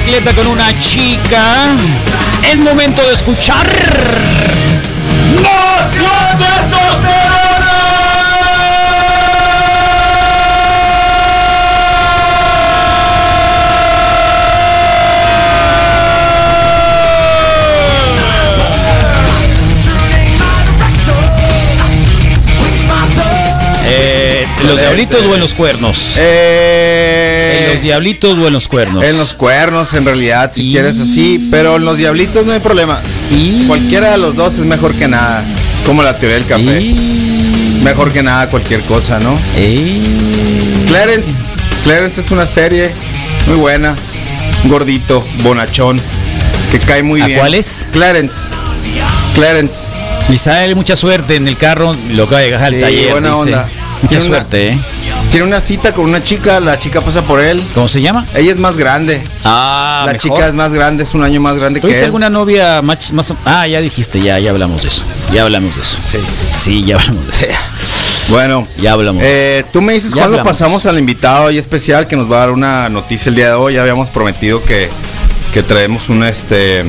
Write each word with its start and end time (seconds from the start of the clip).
Bicicleta 0.00 0.34
con 0.34 0.46
una 0.46 0.78
chica, 0.78 1.74
es 2.50 2.56
momento 2.58 3.02
de 3.06 3.14
escuchar. 3.14 3.66
¡Nación 5.42 6.38
Turning 6.38 7.49
¿En 24.60 24.66
los 24.66 24.78
diablitos 24.78 25.22
o 25.24 25.34
en 25.34 25.40
los 25.40 25.54
cuernos? 25.54 26.14
Eh, 26.18 27.62
¿En 27.68 27.74
los 27.74 27.82
diablitos 27.82 28.38
o 28.38 28.46
en 28.46 28.52
los 28.52 28.68
cuernos? 28.68 29.04
en 29.04 29.16
los 29.16 29.32
cuernos, 29.34 29.94
en 29.94 30.04
realidad, 30.04 30.50
si 30.54 30.68
Y- 30.68 30.72
quieres 30.72 31.00
así. 31.00 31.48
Pero 31.50 31.76
en 31.76 31.84
los 31.84 31.96
diablitos 31.96 32.44
no 32.44 32.52
hay 32.52 32.60
problema. 32.60 33.00
Y- 33.30 33.64
Cualquiera 33.66 34.10
de 34.12 34.18
los 34.18 34.34
dos 34.34 34.54
es 34.58 34.64
mejor 34.64 34.94
que 34.96 35.08
nada. 35.08 35.44
Es 35.74 35.80
como 35.86 36.02
la 36.02 36.16
teoría 36.18 36.36
del 36.38 36.46
café. 36.46 36.80
Y- 36.80 37.80
Mejor 37.82 38.12
que 38.12 38.22
nada 38.22 38.50
cualquier 38.50 38.80
cosa, 38.82 39.18
¿no? 39.18 39.40
y- 39.58 40.02
Clarence. 40.86 41.44
Clarence 41.84 42.20
es 42.20 42.30
una 42.30 42.46
serie 42.46 42.90
muy 43.46 43.56
buena. 43.56 43.96
Gordito, 44.64 45.24
bonachón. 45.42 45.98
Que 46.70 46.78
cae 46.78 47.02
muy 47.02 47.22
¿A 47.22 47.26
bien. 47.26 47.38
cuál 47.38 47.54
es? 47.54 47.86
Clarence. 47.92 48.36
Clarence. 49.34 49.86
Misael, 50.28 50.76
mucha 50.76 50.94
suerte 50.94 51.36
en 51.36 51.48
el 51.48 51.56
carro, 51.56 51.96
lo 52.12 52.24
acaba 52.24 52.40
de 52.42 52.50
dejar 52.50 52.66
al 52.66 52.74
Sí, 52.74 52.80
taller. 52.80 53.10
buena 53.12 53.28
dice. 53.30 53.40
onda. 53.40 53.68
Mucha 54.02 54.08
Tiene 54.18 54.24
una- 54.26 54.36
suerte, 54.38 54.68
¿eh? 54.70 54.78
Tiene 55.30 55.46
una 55.46 55.60
cita 55.60 55.92
con 55.92 56.06
una 56.06 56.22
chica. 56.22 56.58
La 56.60 56.78
chica 56.78 57.00
pasa 57.00 57.22
por 57.22 57.40
él. 57.40 57.62
¿Cómo 57.74 57.86
se 57.86 58.00
llama? 58.00 58.26
Ella 58.34 58.50
es 58.50 58.58
más 58.58 58.76
grande. 58.76 59.22
Ah, 59.44 60.04
la 60.06 60.12
mejor. 60.12 60.20
chica 60.36 60.48
es 60.48 60.54
más 60.54 60.72
grande, 60.72 61.04
es 61.04 61.14
un 61.14 61.22
año 61.22 61.40
más 61.40 61.56
grande 61.56 61.78
que 61.80 61.82
¿Tuviste 61.82 62.00
él. 62.00 62.06
alguna 62.06 62.30
novia 62.30 62.82
más, 62.82 63.12
más- 63.12 63.32
Ah, 63.44 63.66
ya 63.66 63.80
dijiste, 63.80 64.20
ya, 64.20 64.38
ya 64.38 64.50
hablamos 64.50 64.82
de 64.82 64.88
eso. 64.88 65.04
Ya 65.32 65.42
hablamos 65.42 65.74
de 65.76 65.82
eso. 65.82 65.98
Sí. 66.10 66.18
Sí, 66.56 66.84
ya 66.84 66.96
hablamos 66.96 67.26
de 67.26 67.30
eso. 67.30 67.52
Bueno, 68.28 68.66
Ya 68.78 68.92
hablamos. 68.92 69.22
eh, 69.24 69.64
tú 69.72 69.82
me 69.82 69.92
dices 69.92 70.14
cuándo 70.14 70.42
pasamos 70.42 70.86
al 70.86 70.98
invitado 70.98 71.46
hoy 71.46 71.58
especial 71.58 72.06
que 72.06 72.16
nos 72.16 72.30
va 72.30 72.36
a 72.36 72.40
dar 72.40 72.50
una 72.52 72.88
noticia 72.88 73.28
el 73.28 73.34
día 73.34 73.48
de 73.48 73.52
hoy. 73.54 73.74
Ya 73.74 73.82
habíamos 73.82 74.08
prometido 74.08 74.62
que, 74.62 74.88
que 75.52 75.62
traemos 75.62 76.08
una 76.08 76.28
este 76.28 76.84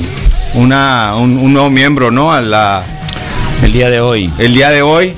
una 0.53 1.14
un, 1.18 1.38
un 1.38 1.53
nuevo 1.53 1.70
miembro, 1.70 2.12
¿no? 2.12 2.31
A 2.31 2.42
la 2.42 2.84
El 3.64 3.72
día 3.72 3.90
de 3.90 4.02
hoy. 4.02 4.31
el 4.38 4.53
día 4.53 4.69
de 4.69 4.81
hoy. 4.81 5.13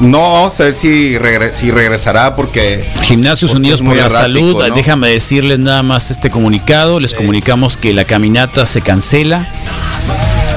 No 0.00 0.18
vamos 0.18 0.58
a 0.60 0.64
ver 0.64 0.74
si, 0.74 1.14
regre- 1.14 1.52
si 1.52 1.70
regresará 1.70 2.34
porque 2.36 2.84
Gimnasios 3.02 3.52
Porque 3.52 3.60
Unidos 3.62 3.80
por 3.80 3.96
la 3.96 4.06
errático, 4.06 4.20
Salud, 4.22 4.68
¿no? 4.68 4.74
déjame 4.74 5.08
decirles 5.10 5.58
nada 5.58 5.82
más 5.82 6.10
este 6.10 6.30
comunicado, 6.30 6.98
les 7.00 7.14
comunicamos 7.14 7.76
que 7.76 7.92
la 7.94 8.04
caminata 8.04 8.66
se 8.66 8.80
cancela. 8.80 9.48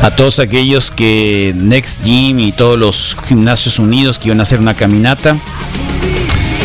A 0.02 0.12
todos 0.12 0.38
aquellos 0.40 0.92
que 0.92 1.54
Next 1.56 2.04
Gym 2.04 2.40
y 2.40 2.52
todos 2.52 2.78
los 2.78 3.18
gimnasios 3.28 3.80
unidos 3.80 4.20
que 4.20 4.28
iban 4.28 4.40
a 4.40 4.44
hacer 4.44 4.60
una 4.60 4.76
caminata, 4.76 5.36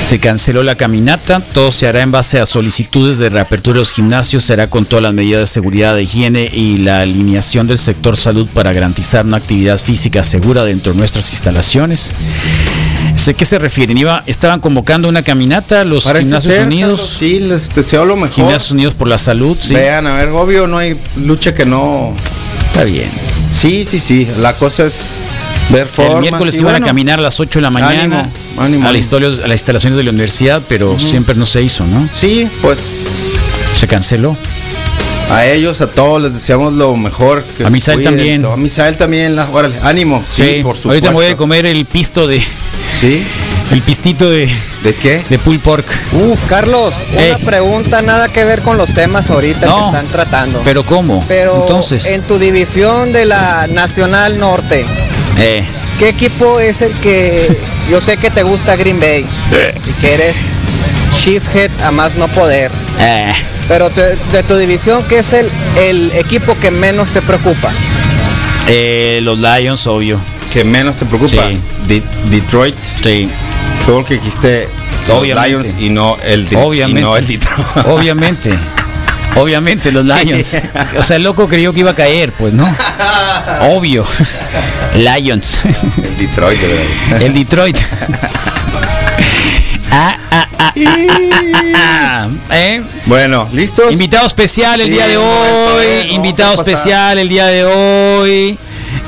se 0.04 0.18
canceló 0.18 0.62
la 0.62 0.74
caminata, 0.74 1.40
todo 1.40 1.70
se 1.70 1.86
hará 1.86 2.02
en 2.02 2.10
base 2.10 2.38
a 2.38 2.46
solicitudes 2.46 3.18
de 3.18 3.28
reapertura 3.28 3.74
de 3.74 3.80
los 3.80 3.90
gimnasios, 3.90 4.44
se 4.44 4.52
hará 4.52 4.68
con 4.68 4.84
todas 4.84 5.02
las 5.02 5.14
medidas 5.14 5.40
de 5.40 5.46
seguridad, 5.46 5.94
de 5.94 6.02
higiene 6.02 6.48
y 6.52 6.78
la 6.78 7.00
alineación 7.00 7.66
del 7.66 7.78
sector 7.78 8.16
salud 8.16 8.48
para 8.52 8.72
garantizar 8.72 9.24
una 9.24 9.38
actividad 9.38 9.78
física 9.78 10.22
segura 10.24 10.64
dentro 10.64 10.92
de 10.92 10.98
nuestras 10.98 11.30
instalaciones. 11.30 12.12
¿Sé 13.16 13.34
qué 13.34 13.44
se 13.44 13.58
refieren? 13.58 13.96
Iba, 13.96 14.24
estaban 14.26 14.60
convocando 14.60 15.08
una 15.08 15.22
caminata 15.22 15.84
los 15.84 16.04
parece 16.04 16.24
Gimnasios 16.26 16.54
ser, 16.56 16.66
Unidos, 16.66 17.00
Carlos, 17.00 17.16
sí, 17.19 17.40
les 17.40 17.74
deseo 17.74 18.04
lo 18.04 18.16
mejor. 18.16 18.34
Gimnasios 18.34 18.70
Unidos 18.70 18.94
por 18.94 19.08
la 19.08 19.19
Salud, 19.19 19.56
sí. 19.58 19.74
Vean, 19.74 20.06
a 20.06 20.16
ver, 20.16 20.30
obvio 20.30 20.66
no 20.66 20.78
hay 20.78 21.00
lucha 21.24 21.54
que 21.54 21.64
no. 21.64 22.14
Está 22.69 22.84
bien. 22.84 23.10
Sí, 23.52 23.84
sí, 23.88 24.00
sí. 24.00 24.28
La 24.38 24.54
cosa 24.54 24.86
es 24.86 25.20
ver 25.72 25.88
formas. 25.88 26.15
El 26.16 26.21
miércoles 26.21 26.55
iban 26.56 26.72
bueno, 26.72 26.87
a 26.87 26.88
caminar 26.88 27.19
a 27.19 27.22
las 27.22 27.41
8 27.41 27.59
de 27.59 27.62
la 27.62 27.71
mañana 27.71 28.21
Ánimo, 28.21 28.33
ánimo, 28.59 28.88
a, 28.88 28.93
la 28.93 28.99
historia, 28.99 29.28
a 29.28 29.33
las 29.33 29.50
instalaciones 29.50 29.97
de 29.97 30.05
la 30.05 30.10
universidad, 30.10 30.62
pero 30.69 30.99
siempre 30.99 31.34
no 31.34 31.47
se 31.47 31.62
hizo, 31.62 31.84
¿no? 31.87 32.09
Sí, 32.09 32.49
pues 32.60 33.05
Se 33.77 33.87
canceló. 33.87 34.37
A 35.31 35.47
ellos, 35.47 35.81
a 35.81 35.87
todos 35.87 36.21
les 36.21 36.34
deseamos 36.34 36.75
lo 36.75 36.94
mejor. 36.94 37.43
que 37.56 37.65
A 37.65 37.69
se 37.69 37.72
Misael 37.72 38.03
también. 38.03 38.44
A 38.44 38.55
Misael 38.56 38.97
también, 38.99 39.34
la, 39.34 39.49
órale, 39.49 39.77
ánimo. 39.82 40.22
Sí, 40.31 40.61
por 40.62 40.77
supuesto. 40.77 40.88
Ahorita 40.91 41.09
me 41.09 41.15
voy 41.15 41.27
a 41.27 41.37
comer 41.37 41.65
el 41.65 41.87
pisto 41.87 42.27
de. 42.27 42.43
¿Sí? 43.00 43.25
El 43.71 43.81
pistito 43.81 44.28
de, 44.28 44.47
¿De 44.82 44.94
qué? 44.94 45.25
de 45.31 45.38
pulled 45.38 45.61
pork. 45.61 45.87
Uf, 46.12 46.47
Carlos, 46.50 46.93
Ey. 47.16 47.31
una 47.31 47.38
pregunta 47.38 48.03
nada 48.03 48.28
que 48.28 48.44
ver 48.44 48.61
con 48.61 48.77
los 48.77 48.93
temas 48.93 49.31
ahorita 49.31 49.65
No, 49.66 49.78
que 49.78 49.84
están 49.87 50.09
tratando. 50.09 50.61
Pero 50.65 50.84
¿cómo? 50.84 51.25
Pero 51.27 51.62
Entonces. 51.62 52.05
en 52.06 52.21
tu 52.22 52.38
división 52.38 53.12
de 53.15 53.25
la 53.25 53.66
Nacional 53.69 54.38
Norte, 54.38 54.84
eh, 55.38 55.65
¿qué 55.98 56.09
equipo 56.10 56.60
es 56.60 56.82
el 56.82 56.93
que 56.94 57.56
yo 57.91 58.00
sé 58.00 58.16
que 58.16 58.31
te 58.31 58.43
gusta 58.43 58.76
Green 58.76 59.00
Bay 59.00 59.26
y 59.88 59.93
que 60.00 60.15
eres 60.15 60.37
Cheesehead 61.10 61.70
a 61.82 61.91
más 61.91 62.15
no 62.16 62.28
poder? 62.28 62.70
eh, 62.98 63.32
Pero 63.69 63.91
te- 63.91 64.16
de 64.32 64.43
tu 64.47 64.56
división, 64.56 65.04
¿qué 65.09 65.20
es 65.20 65.32
el, 65.32 65.50
el 65.81 66.12
equipo 66.12 66.56
que 66.60 66.70
menos 66.70 67.10
te 67.10 67.22
preocupa? 67.22 67.70
eh, 68.66 69.20
los 69.22 69.38
Lions, 69.38 69.87
obvio. 69.87 70.20
que 70.53 70.65
menos 70.65 70.98
te 70.98 71.06
preocupa. 71.06 71.49
Sí. 71.49 71.59
De- 71.88 72.03
Detroit. 72.31 72.75
Sí. 73.03 73.28
Todo 73.87 74.00
lo 74.00 74.04
que 74.04 74.20
quiste 74.20 74.69
los 75.09 75.19
Obviamente. 75.19 75.49
Lions 75.49 75.76
y 75.81 75.88
no 75.91 76.16
el, 76.25 76.49
de- 76.49 76.56
Obviamente. 76.56 77.00
y 77.00 77.03
no 77.03 77.16
el 77.16 77.26
Detroit. 77.26 77.59
Obviamente. 77.87 78.50
Obviamente, 79.37 79.91
los 79.93 80.04
Lions. 80.04 80.56
O 80.98 81.03
sea, 81.03 81.16
el 81.16 81.22
loco 81.22 81.48
creyó 81.48 81.72
que 81.72 81.81
iba 81.81 81.93
a 81.93 81.94
caer, 81.97 82.32
pues 82.32 82.53
no. 82.53 82.65
Obvio. 83.70 84.06
Lions. 84.97 85.59
el 85.65 86.16
Detroit, 86.19 86.60
de 86.60 86.69
verdad. 86.69 87.22
El 87.22 87.34
Detroit. 87.34 87.76
Ah, 89.91 90.16
ah, 90.31 90.48
ah. 90.59 92.28
¿Eh? 92.50 92.82
Bueno, 93.06 93.48
¿listos? 93.53 93.93
Invitado 93.93 94.26
especial 94.26 94.81
el 94.81 94.87
Sí, 94.88 94.93
día 94.93 95.06
de 95.06 95.16
hoy. 95.16 95.84
eh, 95.84 96.06
Invitado 96.12 96.54
especial 96.54 97.19
el 97.19 97.28
día 97.28 97.47
de 97.47 97.64
hoy. 97.64 98.59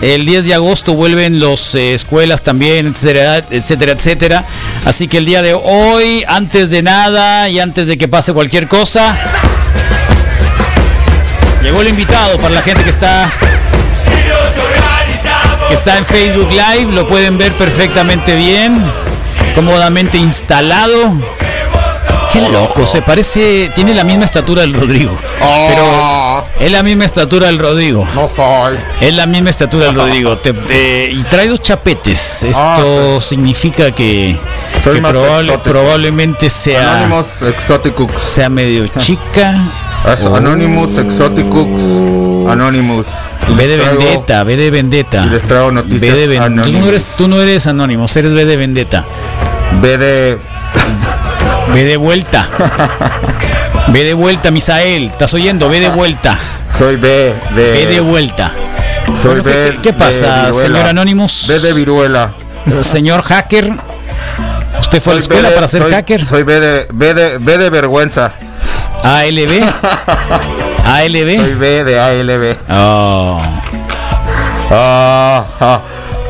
El 0.02 0.26
10 0.26 0.46
de 0.46 0.54
agosto 0.54 0.92
vuelven 0.94 1.40
las 1.40 1.74
escuelas 1.74 2.42
también, 2.42 2.88
etcétera, 2.88 3.42
etcétera, 3.50 3.92
etcétera. 3.92 4.44
Así 4.84 5.08
que 5.08 5.18
el 5.18 5.24
día 5.26 5.40
de 5.40 5.54
hoy, 5.54 6.24
antes 6.26 6.68
de 6.70 6.82
nada 6.82 7.48
y 7.48 7.58
antes 7.60 7.86
de 7.86 7.96
que 7.96 8.08
pase 8.08 8.32
cualquier 8.32 8.66
cosa, 8.68 9.16
llegó 11.64 11.80
el 11.80 11.88
invitado 11.88 12.38
para 12.38 12.54
la 12.54 12.62
gente 12.62 12.82
que 12.84 12.90
está 12.90 13.28
que 15.68 15.74
está 15.74 15.96
en 15.98 16.04
Facebook 16.06 16.48
Live, 16.50 16.92
lo 16.92 17.08
pueden 17.08 17.38
ver 17.38 17.52
perfectamente 17.52 18.36
bien, 18.36 18.80
cómodamente 19.54 20.18
instalado. 20.18 21.12
Qué 22.32 22.40
loco, 22.50 22.84
se 22.84 23.00
parece, 23.00 23.70
tiene 23.76 23.94
la 23.94 24.02
misma 24.04 24.24
estatura 24.24 24.62
del 24.62 24.74
Rodrigo. 24.74 25.16
Pero 25.38 26.44
es 26.58 26.72
la 26.72 26.82
misma 26.82 27.04
estatura 27.04 27.46
del 27.46 27.58
Rodrigo. 27.60 28.06
No 28.14 28.28
soy. 28.28 28.76
Es 29.00 29.14
la 29.14 29.26
misma 29.26 29.50
estatura 29.50 29.86
del 29.86 29.94
Rodrigo. 29.94 30.36
Te- 30.38 30.52
te- 30.52 31.10
y 31.12 31.22
trae 31.24 31.48
dos 31.48 31.62
chapetes. 31.62 32.42
Esto 32.42 33.20
significa 33.20 33.92
que, 33.92 34.36
que 34.82 34.90
probable- 35.00 35.58
probablemente 35.62 36.50
sea, 36.50 36.96
Anonymous 37.04 37.26
sea 38.20 38.48
medio 38.48 38.86
chica. 38.98 39.54
Es 40.12 40.26
Anonymous 40.26 40.98
Exoticux. 40.98 42.48
Anonymous. 42.50 43.06
Ve 43.56 43.68
de 43.68 43.78
traigo- 43.78 43.98
vendetta, 43.98 44.44
ve 44.44 44.56
de 44.56 44.70
vendetta. 44.70 45.24
y 45.26 45.30
les 45.30 45.44
traigo 45.44 45.72
noticias 45.72 46.00
Ve 46.14 46.28
de 46.28 46.38
tú, 46.64 46.72
no 46.72 46.88
eres, 46.88 47.08
tú 47.16 47.28
no 47.28 47.42
eres 47.42 47.66
anónimo, 47.66 48.06
eres 48.14 48.32
ve 48.32 48.44
de 48.44 48.56
vendetta. 48.56 49.04
Ve 49.80 49.96
de. 49.98 50.38
Ve 51.72 51.84
de 51.84 51.96
vuelta. 51.96 52.48
Ve 53.88 54.04
de 54.04 54.14
vuelta, 54.14 54.50
Misael. 54.50 55.04
¿Estás 55.04 55.32
oyendo? 55.34 55.68
Ve 55.68 55.80
de 55.80 55.88
vuelta. 55.88 56.38
Soy 56.78 56.96
B 56.96 57.34
de. 57.56 57.86
De 57.86 58.00
vuelta. 58.00 58.52
Soy 59.22 59.40
Bueno, 59.40 59.42
B. 59.44 59.52
¿qué- 59.52 59.78
qué 59.82 59.92
pasa, 59.92 60.52
señor 60.52 60.86
Anonymous? 60.86 61.46
B 61.48 61.58
de 61.60 61.72
viruela. 61.72 62.30
Señor 62.82 63.22
hacker. 63.22 63.72
¿Usted 64.80 65.00
fue 65.02 65.12
a 65.12 65.16
la 65.16 65.18
B 65.20 65.22
escuela 65.22 65.48
de- 65.50 65.54
para 65.54 65.68
ser 65.68 65.82
soy- 65.82 65.92
hacker? 65.92 66.26
Soy 66.26 66.42
B 66.42 66.60
de, 66.60 66.86
B 66.92 67.14
de, 67.14 67.38
B 67.38 67.58
de 67.58 67.70
vergüenza. 67.70 68.32
ALB. 69.02 69.50
Soy 69.50 69.62
ALB. 70.86 71.58
B 71.58 71.84
de 71.84 72.00
ALB. 72.00 72.56
Oh. 72.70 73.40
Ah, 74.70 75.44
ah. 75.60 75.80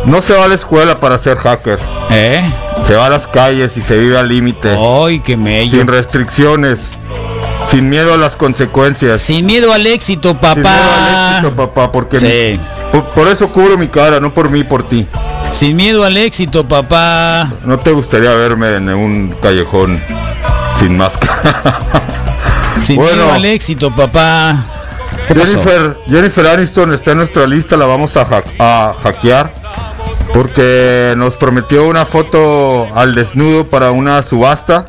No 0.06 0.20
se 0.20 0.34
va 0.34 0.44
a 0.44 0.48
la 0.48 0.54
escuela 0.54 0.98
para 1.00 1.18
ser 1.18 1.38
hacker. 1.38 1.78
¿Eh? 2.10 2.42
Se 2.86 2.94
va 2.94 3.06
a 3.06 3.08
las 3.08 3.26
calles 3.26 3.76
y 3.76 3.80
se 3.82 3.96
vive 3.96 4.18
al 4.18 4.28
límite. 4.28 4.76
¡Ay, 4.78 5.20
qué 5.20 5.36
mello! 5.36 5.70
Sin 5.70 5.86
restricciones. 5.86 6.90
Sin 7.66 7.88
miedo 7.88 8.12
a 8.12 8.18
las 8.18 8.36
consecuencias. 8.36 9.22
Sin 9.22 9.46
miedo 9.46 9.72
al 9.72 9.86
éxito, 9.86 10.30
Sin 10.30 10.38
miedo 10.40 10.68
al 10.68 10.74
papá. 10.74 11.30
éxito, 11.38 11.56
papá, 11.56 11.90
porque 11.92 12.20
Sí. 12.20 12.26
mi- 12.26 12.60
por, 12.92 13.04
por 13.06 13.28
eso 13.28 13.48
cubro 13.48 13.78
mi 13.78 13.88
cara, 13.88 14.20
no 14.20 14.34
por 14.34 14.50
mí, 14.50 14.62
por 14.64 14.86
ti. 14.86 15.06
Sin 15.50 15.74
miedo 15.76 16.04
al 16.04 16.16
éxito, 16.18 16.68
papá. 16.68 17.48
No 17.64 17.78
te 17.78 17.92
gustaría 17.92 18.30
verme 18.34 18.76
en 18.76 18.88
un 18.90 19.34
callejón 19.40 20.02
sin 20.84 20.96
máscara. 20.98 21.80
Sin 22.80 22.96
Bueno. 22.96 23.32
al 23.32 23.44
éxito, 23.44 23.94
papá. 23.94 24.64
Jennifer, 25.28 25.96
Jennifer 26.08 26.46
Aniston 26.48 26.92
está 26.92 27.12
en 27.12 27.18
nuestra 27.18 27.46
lista, 27.46 27.76
la 27.76 27.86
vamos 27.86 28.16
a, 28.16 28.26
hack- 28.26 28.52
a 28.58 28.94
hackear 29.02 29.50
porque 30.32 31.14
nos 31.16 31.36
prometió 31.36 31.86
una 31.86 32.04
foto 32.04 32.86
al 32.96 33.14
desnudo 33.14 33.64
para 33.66 33.92
una 33.92 34.22
subasta 34.22 34.88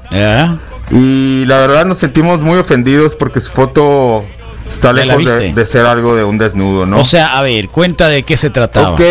y 0.91 1.45
la 1.45 1.59
verdad 1.59 1.85
nos 1.85 1.99
sentimos 1.99 2.41
muy 2.41 2.57
ofendidos 2.57 3.15
porque 3.15 3.39
su 3.39 3.51
foto 3.51 4.25
está 4.67 4.87
¿Ya 4.89 5.05
la 5.05 5.15
lejos 5.15 5.39
de, 5.39 5.53
de 5.53 5.65
ser 5.65 5.85
algo 5.85 6.15
de 6.15 6.23
un 6.23 6.37
desnudo, 6.39 6.85
¿no? 6.87 6.99
O 6.99 7.03
sea, 7.05 7.37
a 7.37 7.41
ver, 7.43 7.69
cuenta 7.69 8.07
de 8.09 8.23
qué 8.23 8.35
se 8.35 8.49
trataba. 8.49 8.89
Ok, 8.91 9.01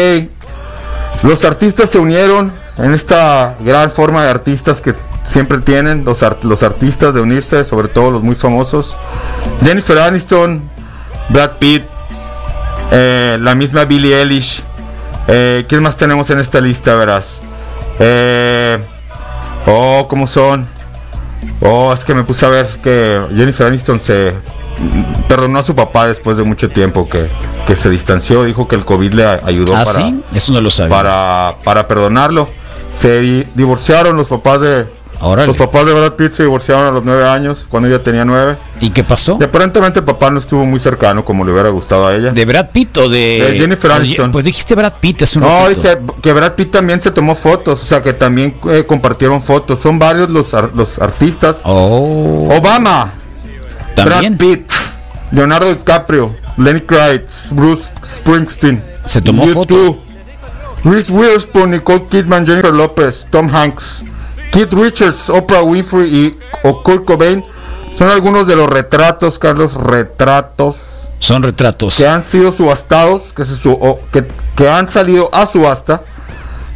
los 1.22 1.44
artistas 1.44 1.88
se 1.90 1.98
unieron 1.98 2.52
en 2.76 2.92
esta 2.92 3.54
gran 3.60 3.90
forma 3.92 4.25
de 4.25 4.31
artistas 4.31 4.81
que 4.82 4.94
siempre 5.25 5.59
tienen 5.59 6.05
los, 6.05 6.23
los 6.43 6.62
artistas 6.62 7.15
de 7.15 7.21
unirse, 7.21 7.65
sobre 7.65 7.88
todo 7.88 8.11
los 8.11 8.23
muy 8.23 8.35
famosos. 8.37 8.97
Jennifer 9.65 9.99
Aniston, 9.99 10.62
Brad 11.31 11.53
Pitt, 11.59 11.82
eh, 12.93 13.38
la 13.41 13.55
misma 13.55 13.85
Billie 13.85 14.21
Eilish. 14.21 14.62
Eh, 15.26 15.65
¿Quién 15.69 15.82
más 15.82 15.97
tenemos 15.97 16.29
en 16.31 16.38
esta 16.38 16.61
lista, 16.61 16.94
verás? 16.97 17.41
Eh, 17.99 18.79
oh, 19.67 20.06
¿cómo 20.09 20.26
son? 20.26 20.67
Oh, 21.61 21.93
es 21.93 22.05
que 22.05 22.15
me 22.15 22.23
puse 22.25 22.44
a 22.44 22.49
ver 22.50 22.67
que 22.82 23.23
Jennifer 23.35 23.67
Aniston 23.67 24.00
se 24.00 24.35
perdonó 25.29 25.61
a 25.61 25.65
su 25.65 25.75
papá 25.75 26.06
después 26.09 26.37
de 26.37 26.43
mucho 26.43 26.69
tiempo 26.69 27.09
que, 27.09 27.29
que 27.67 27.77
se 27.77 27.88
distanció, 27.88 28.44
dijo 28.44 28.67
que 28.67 28.75
el 28.77 28.85
COVID 28.85 29.12
le 29.15 29.25
ayudó 29.27 29.77
¿Ah, 29.77 29.85
para, 29.85 30.09
sí? 30.09 30.23
Eso 30.35 30.53
no 30.53 30.61
lo 30.61 30.70
sabía. 30.70 30.91
para, 30.94 31.55
para 31.65 31.87
perdonarlo. 31.87 32.49
Se 32.99 33.20
di- 33.20 33.47
divorciaron 33.55 34.17
los 34.17 34.29
papás 34.29 34.61
de 34.61 34.87
Órale. 35.20 35.46
los 35.49 35.56
papás 35.56 35.87
de 35.87 35.93
Brad 35.94 36.12
Pitt 36.14 36.32
se 36.32 36.43
divorciaron 36.43 36.87
a 36.87 36.90
los 36.90 37.05
nueve 37.05 37.26
años, 37.28 37.66
cuando 37.69 37.88
ella 37.88 38.02
tenía 38.02 38.25
nueve. 38.25 38.56
¿Y 38.81 38.90
qué 38.90 39.02
pasó? 39.05 39.38
Y 39.40 39.44
aparentemente 39.44 40.00
el 40.00 40.05
papá 40.05 40.31
no 40.31 40.38
estuvo 40.38 40.64
muy 40.66 40.78
cercano 40.81 41.25
como 41.25 41.44
le 41.44 41.52
hubiera 41.52 41.69
gustado 41.70 42.06
a 42.08 42.14
ella. 42.14 42.32
¿De 42.32 42.44
Brad 42.44 42.70
Pitt 42.70 42.96
o 42.99 43.08
de, 43.08 43.49
De 43.50 43.58
Jennifer 43.58 43.90
Oye, 43.93 44.00
Aniston. 44.00 44.32
Pues 44.32 44.44
dijiste 44.44 44.75
Brad 44.75 44.94
Pitt 45.00 45.22
hace 45.22 45.38
un 45.38 45.44
No, 45.46 45.69
dije 45.69 45.99
que 46.22 46.32
Brad 46.32 46.52
Pitt 46.55 46.70
también 46.72 47.00
se 47.00 47.11
tomó 47.11 47.34
fotos, 47.37 47.82
o 47.82 47.87
sea 47.87 48.02
que 48.02 48.12
también 48.12 48.55
eh, 48.70 48.84
compartieron 48.87 49.40
fotos. 49.43 49.81
Son 49.81 49.99
varios 49.99 50.28
los, 50.31 50.52
ar- 50.55 50.70
los 50.75 50.99
artistas. 50.99 51.60
Oh, 51.64 52.49
Obama, 52.55 53.12
también 53.94 54.37
Brad 54.37 54.49
Pitt, 54.49 54.72
Leonardo 55.31 55.72
DiCaprio, 55.75 56.34
Lenny 56.56 56.81
Kravitz, 56.81 57.50
Bruce 57.52 57.88
Springsteen. 58.05 58.82
Se 59.05 59.20
tomó 59.22 59.44
U2, 59.46 59.52
foto. 59.52 59.99
Reese 60.84 61.10
Witherspoon, 61.12 61.70
Nicole 61.70 62.05
Kidman, 62.10 62.46
Jennifer 62.46 62.72
Lopez, 62.72 63.26
Tom 63.31 63.49
Hanks, 63.55 64.05
Keith 64.55 64.73
Richards, 64.73 65.29
Oprah 65.31 65.62
Winfrey 65.62 66.09
y 66.15 66.39
o 66.62 66.83
Kurt 66.83 67.05
Cobain 67.05 67.45
son 67.99 68.09
algunos 68.09 68.47
de 68.47 68.56
los 68.56 68.69
retratos, 68.69 69.39
Carlos, 69.39 69.75
retratos 69.75 71.09
son 71.19 71.43
retratos. 71.43 71.97
que 71.97 72.06
han 72.06 72.25
sido 72.25 72.53
subastados, 72.53 73.33
que, 73.33 73.45
se 73.45 73.56
su- 73.56 73.73
o 73.73 73.99
que, 74.12 74.25
que 74.56 74.69
han 74.71 74.89
salido 74.89 75.29
a 75.33 75.47
subasta. 75.47 76.03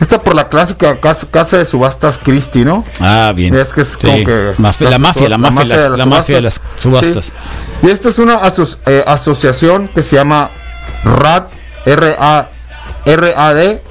Esta 0.01 0.21
por 0.21 0.35
la 0.37 0.49
clásica 0.49 0.95
casa, 1.01 1.27
casa 1.29 1.57
de 1.59 1.67
subastas 1.67 2.19
Christie, 2.19 2.65
¿no? 2.65 2.85
Ah, 3.01 3.33
bien. 3.35 3.53
Es 3.55 3.73
que 3.73 3.81
es 3.81 3.89
Sí. 3.89 4.07
como 4.07 4.25
que 4.25 4.53
la 4.53 4.55
mafia, 4.59 4.91
la 4.91 4.99
mafia, 5.39 5.65
la, 5.65 5.89
la 5.91 6.07
mafia 6.07 6.37
de 6.37 6.43
las 6.43 6.61
subastas. 6.79 7.25
Sí. 7.27 7.33
Y 7.83 7.91
esta 7.91 8.09
es 8.09 8.19
una 8.21 8.41
aso- 8.41 8.79
eh, 8.87 9.03
asociación 9.09 9.89
que 9.93 10.03
se 10.05 10.15
llama 10.17 10.51
RAD, 11.05 11.45
R 11.85 12.15
A 12.19 12.49
R 13.07 13.35
A 13.37 13.55
D, 13.55 13.83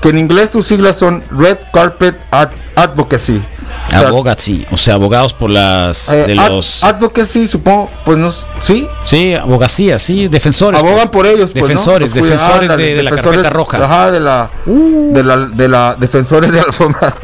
que 0.00 0.08
en 0.10 0.18
inglés 0.18 0.50
sus 0.50 0.66
siglas 0.66 0.96
son 0.98 1.22
Red 1.32 1.58
Carpet 1.72 2.16
Ad- 2.30 2.50
Advocacy. 2.76 3.42
O 3.86 3.90
sea, 3.90 4.00
Abogacy, 4.08 4.66
o 4.70 4.76
sea, 4.76 4.94
abogados 4.94 5.32
por 5.34 5.48
las 5.48 6.08
eh, 6.08 6.24
de 6.24 6.38
ad- 6.38 6.48
los 6.50 6.82
advocacy, 6.82 7.46
supongo, 7.46 7.88
pues 8.04 8.18
no, 8.18 8.32
sí, 8.60 8.86
sí, 9.04 9.34
abogacía, 9.34 9.98
sí, 9.98 10.26
defensores. 10.28 10.80
abogan 10.80 11.08
pues. 11.08 11.10
por 11.10 11.26
ellos, 11.26 11.52
pues, 11.52 11.62
defensores, 11.62 12.12
defensores 12.12 12.76
de, 12.76 12.94
de 12.96 13.02
la 13.04 13.10
carpeta 13.12 13.48
roja. 13.50 13.78
Uh. 13.78 13.82
Ajá, 13.84 14.10
de 14.10 14.20
la, 14.20 14.50
de 14.66 15.22
la, 15.24 15.36
de 15.36 15.68
la, 15.68 15.94
defensores 15.98 16.50
de 16.52 16.60
alfombra. 16.60 17.14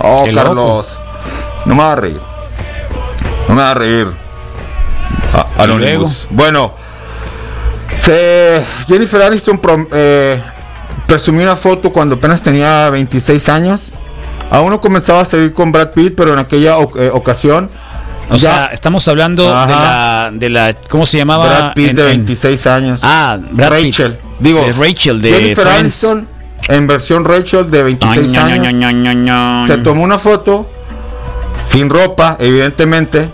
Oh, 0.00 0.22
Qué 0.24 0.32
loco. 0.32 0.46
Carlos, 0.46 0.96
no 1.66 1.74
me 1.74 1.82
va 1.82 1.92
a 1.92 1.96
reír, 1.96 2.20
no 3.48 3.54
me 3.54 3.60
va 3.62 3.70
a 3.72 3.74
reír. 3.74 4.06
Ah, 5.34 5.46
¿Y 5.58 5.62
Anonymous. 5.62 6.26
Bueno, 6.30 6.72
se, 7.96 8.64
Jennifer 8.86 9.22
Aniston 9.22 9.60
prom- 9.60 9.88
eh, 9.92 10.40
presumió 11.06 11.42
una 11.42 11.56
foto 11.56 11.90
cuando 11.92 12.14
apenas 12.14 12.42
tenía 12.42 12.88
26 12.90 13.48
años. 13.48 13.92
Aún 14.50 14.70
no 14.70 14.80
comenzaba 14.80 15.20
a 15.20 15.24
salir 15.24 15.52
con 15.52 15.70
Brad 15.72 15.90
Pitt, 15.90 16.14
pero 16.16 16.32
en 16.32 16.38
aquella 16.40 16.76
eh, 16.96 17.10
ocasión 17.12 17.70
O 18.28 18.32
ya 18.36 18.38
sea, 18.38 18.66
estamos 18.72 19.06
hablando 19.08 19.44
de 19.44 19.50
la, 19.50 20.30
de 20.32 20.48
la, 20.50 20.74
¿cómo 20.88 21.06
se 21.06 21.18
llamaba? 21.18 21.46
Brad 21.46 21.72
Pitt 21.74 21.90
En- 21.90 21.96
de 21.96 22.02
en- 22.02 22.08
26 22.26 22.66
años. 22.66 23.00
Ah, 23.02 23.38
Brad 23.50 23.76
Pitt. 23.78 23.86
Rachel. 23.96 24.18
Digo, 24.40 24.64
De 24.64 24.72
Rachel 24.72 25.20
de 25.22 25.30
Jennifer 25.32 25.64
Friends. 25.66 25.78
Aniston 26.04 26.28
en 26.68 26.86
versión 26.86 27.24
Rachel 27.24 27.70
de 27.70 27.82
26 27.82 28.28
Ño, 28.28 28.32
Ño, 28.32 28.44
años. 28.54 28.72
Ño, 28.74 28.90
Ño, 28.90 29.12
Ño, 29.12 29.12
Ño. 29.60 29.66
Se 29.66 29.78
tomó 29.78 30.02
una 30.02 30.18
foto 30.18 30.68
sin 31.66 31.88
ropa, 31.90 32.36
evidentemente, 32.40 33.28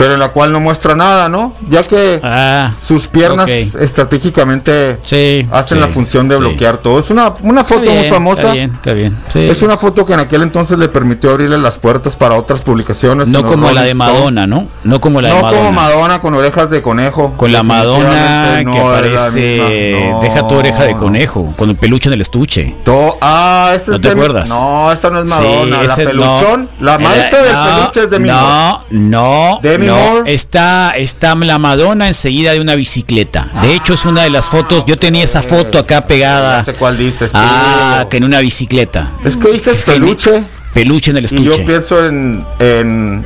pero 0.00 0.14
en 0.14 0.20
la 0.20 0.28
cual 0.28 0.50
no 0.50 0.60
muestra 0.60 0.94
nada, 0.94 1.28
¿no? 1.28 1.52
Ya 1.68 1.82
que 1.82 2.20
Ah, 2.24 2.72
sus 2.80 3.06
piernas 3.06 3.50
estratégicamente 3.50 4.98
sí. 5.02 5.46
hacen 5.52 5.76
sí, 5.78 5.80
la 5.84 5.88
función 5.88 6.26
de 6.26 6.36
sí. 6.36 6.40
bloquear 6.40 6.78
todo. 6.78 6.98
Es 7.00 7.10
una, 7.10 7.34
una 7.42 7.64
foto 7.64 7.82
bien, 7.82 7.98
muy 7.98 8.08
famosa. 8.08 8.40
Está 8.40 8.52
bien, 8.54 8.72
está 8.78 8.92
bien. 8.94 9.50
Es 9.50 9.60
una 9.62 9.76
foto 9.76 10.06
que 10.06 10.14
en 10.14 10.20
aquel 10.20 10.42
entonces 10.42 10.78
le 10.78 10.88
permitió 10.88 11.30
abrirle 11.30 11.58
las 11.58 11.76
puertas 11.76 12.16
para 12.16 12.34
otras 12.36 12.62
publicaciones. 12.62 13.28
no 13.28 13.44
como 13.44 13.70
la 13.72 13.82
de 13.82 13.90
Stones. 13.90 13.96
Madonna, 14.14 14.46
¿no? 14.46 14.68
No 14.84 15.00
como 15.02 15.20
la 15.20 15.28
de 15.28 15.34
No 15.34 15.42
Madonna. 15.42 15.58
como 15.58 15.72
Madonna 15.72 16.20
con 16.20 16.34
orejas 16.34 16.70
de 16.70 16.80
conejo. 16.80 17.34
Con 17.36 17.52
la 17.52 17.62
Madonna 17.62 18.54
que 18.60 18.64
no 18.64 18.88
aparece. 18.88 20.08
No, 20.12 20.20
deja 20.20 20.48
tu 20.48 20.54
oreja 20.54 20.84
de 20.84 20.92
no. 20.94 20.98
conejo, 20.98 21.52
con 21.58 21.68
el 21.70 21.76
peluche 21.76 22.08
en 22.08 22.14
el 22.14 22.20
estuche. 22.22 22.74
To- 22.84 23.18
ah, 23.20 23.72
esa 23.76 23.90
¿No 23.92 23.96
es 23.96 24.02
te 24.02 24.08
de 24.08 24.14
mi- 24.14 24.20
acuerdas? 24.22 24.48
No, 24.48 24.90
esa 24.92 25.10
no 25.10 25.18
es 25.20 25.26
Madonna. 25.26 25.76
la 25.78 25.84
ese- 25.84 26.04
peluchón. 26.06 26.62
no. 26.78 26.84
La 26.86 26.98
maestra 26.98 27.42
del 27.42 27.52
no, 27.52 27.64
peluche 27.64 28.02
es 28.04 28.10
de 28.10 28.18
mi 28.18 28.28
No, 28.28 28.84
no, 28.90 29.58
Demi 29.62 29.86
no. 29.90 29.96
Moore. 29.96 30.32
Está, 30.32 30.90
está 30.90 31.34
la 31.34 31.58
Madonna 31.58 32.08
enseguida 32.08 32.52
de 32.52 32.60
una 32.60 32.74
bicicleta. 32.74 33.48
De 33.62 33.74
hecho, 33.74 33.94
es 33.94 34.04
una 34.04 34.22
de 34.22 34.30
las 34.30 34.48
fotos. 34.48 34.84
Yo 34.86 34.98
tenía 34.98 35.24
esa 35.24 35.42
foto 35.42 35.78
acá 35.78 36.06
pegada. 36.06 36.58
No 36.58 36.64
sé 36.64 36.74
cuál 36.74 36.98
dices. 36.98 37.30
Ah, 37.34 38.06
que 38.10 38.16
en 38.18 38.24
una 38.24 38.40
bicicleta. 38.40 39.10
Es 39.24 39.36
que 39.36 39.52
dices 39.52 39.82
peluche 39.84 40.44
Peluche 40.72 41.10
en 41.10 41.16
el 41.16 41.24
y 41.24 41.26
estuche. 41.26 41.58
yo 41.58 41.66
pienso 41.66 42.06
en, 42.06 42.44
en, 42.58 43.24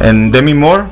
en 0.00 0.32
Demi 0.32 0.54
Moore. 0.54 0.84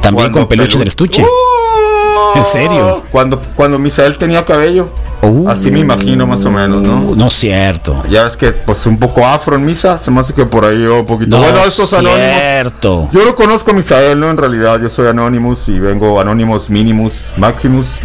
También 0.00 0.30
con 0.30 0.46
peluche 0.46 0.76
en 0.76 0.82
el 0.82 0.88
estuche. 0.88 1.22
¡Uh! 1.22 2.38
¿En 2.38 2.44
serio? 2.44 3.02
Cuando, 3.10 3.40
cuando 3.56 3.78
Misael 3.78 4.16
tenía 4.16 4.44
cabello. 4.44 4.88
Uh, 5.20 5.48
Así 5.48 5.70
me 5.72 5.80
imagino 5.80 6.26
más 6.28 6.44
o 6.44 6.50
menos, 6.50 6.80
¿no? 6.80 7.14
No 7.16 7.26
es 7.26 7.34
cierto. 7.34 8.04
Ya 8.08 8.22
ves 8.22 8.36
que 8.36 8.52
pues 8.52 8.86
un 8.86 8.98
poco 8.98 9.26
afro 9.26 9.56
en 9.56 9.64
misa, 9.64 9.98
se 9.98 10.12
me 10.12 10.20
hace 10.20 10.32
que 10.32 10.46
por 10.46 10.64
ahí 10.64 10.80
yo 10.82 11.00
un 11.00 11.06
poquito. 11.06 11.30
No 11.36 11.42
bueno, 11.42 11.58
es 11.62 11.68
estos 11.70 11.92
anónimos. 11.92 12.20
cierto. 12.40 13.08
Yo 13.12 13.24
lo 13.24 13.34
conozco 13.34 13.72
a 13.72 13.74
Misael, 13.74 14.20
¿no? 14.20 14.30
En 14.30 14.36
realidad 14.36 14.80
yo 14.80 14.88
soy 14.88 15.08
Anonymous 15.08 15.68
y 15.68 15.80
vengo 15.80 16.20
Anonymous 16.20 16.70
Minimus 16.70 17.34
Maximus. 17.36 17.98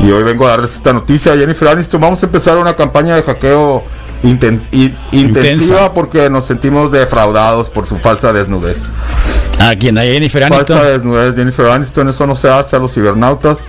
Y 0.00 0.10
hoy 0.10 0.22
vengo 0.22 0.46
a 0.46 0.50
darles 0.50 0.74
esta 0.74 0.92
noticia. 0.94 1.36
Jennifer 1.36 1.68
Aniston, 1.68 2.00
vamos 2.00 2.22
a 2.22 2.26
empezar 2.26 2.56
una 2.56 2.74
campaña 2.74 3.14
de 3.16 3.22
hackeo 3.22 3.84
inten- 4.22 4.60
intensiva 4.72 5.00
Intensa. 5.12 5.92
porque 5.92 6.30
nos 6.30 6.46
sentimos 6.46 6.90
defraudados 6.90 7.68
por 7.68 7.86
su 7.86 7.98
falsa 7.98 8.32
desnudez. 8.32 8.78
¿A 9.58 9.74
quién? 9.76 9.98
¿A 9.98 10.02
Jennifer 10.02 10.42
Falsa 10.48 10.74
Aniston? 10.74 10.86
desnudez, 10.86 11.36
Jennifer 11.36 11.66
Aniston, 11.66 12.08
eso 12.08 12.26
no 12.26 12.34
se 12.34 12.48
hace 12.48 12.76
a 12.76 12.78
los 12.78 12.92
cibernautas. 12.94 13.66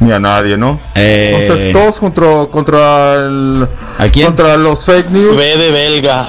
Ni 0.00 0.12
a 0.12 0.18
nadie, 0.18 0.56
¿no? 0.56 0.78
Eh. 0.94 1.36
Entonces 1.40 1.72
todos 1.72 1.98
contra, 1.98 2.26
contra 2.50 3.14
el 3.16 3.66
¿A 3.98 4.08
quién? 4.08 4.26
contra 4.26 4.56
los 4.56 4.84
fake 4.84 5.10
news, 5.10 5.36
B 5.36 5.56
de 5.56 5.70
belga. 5.70 6.26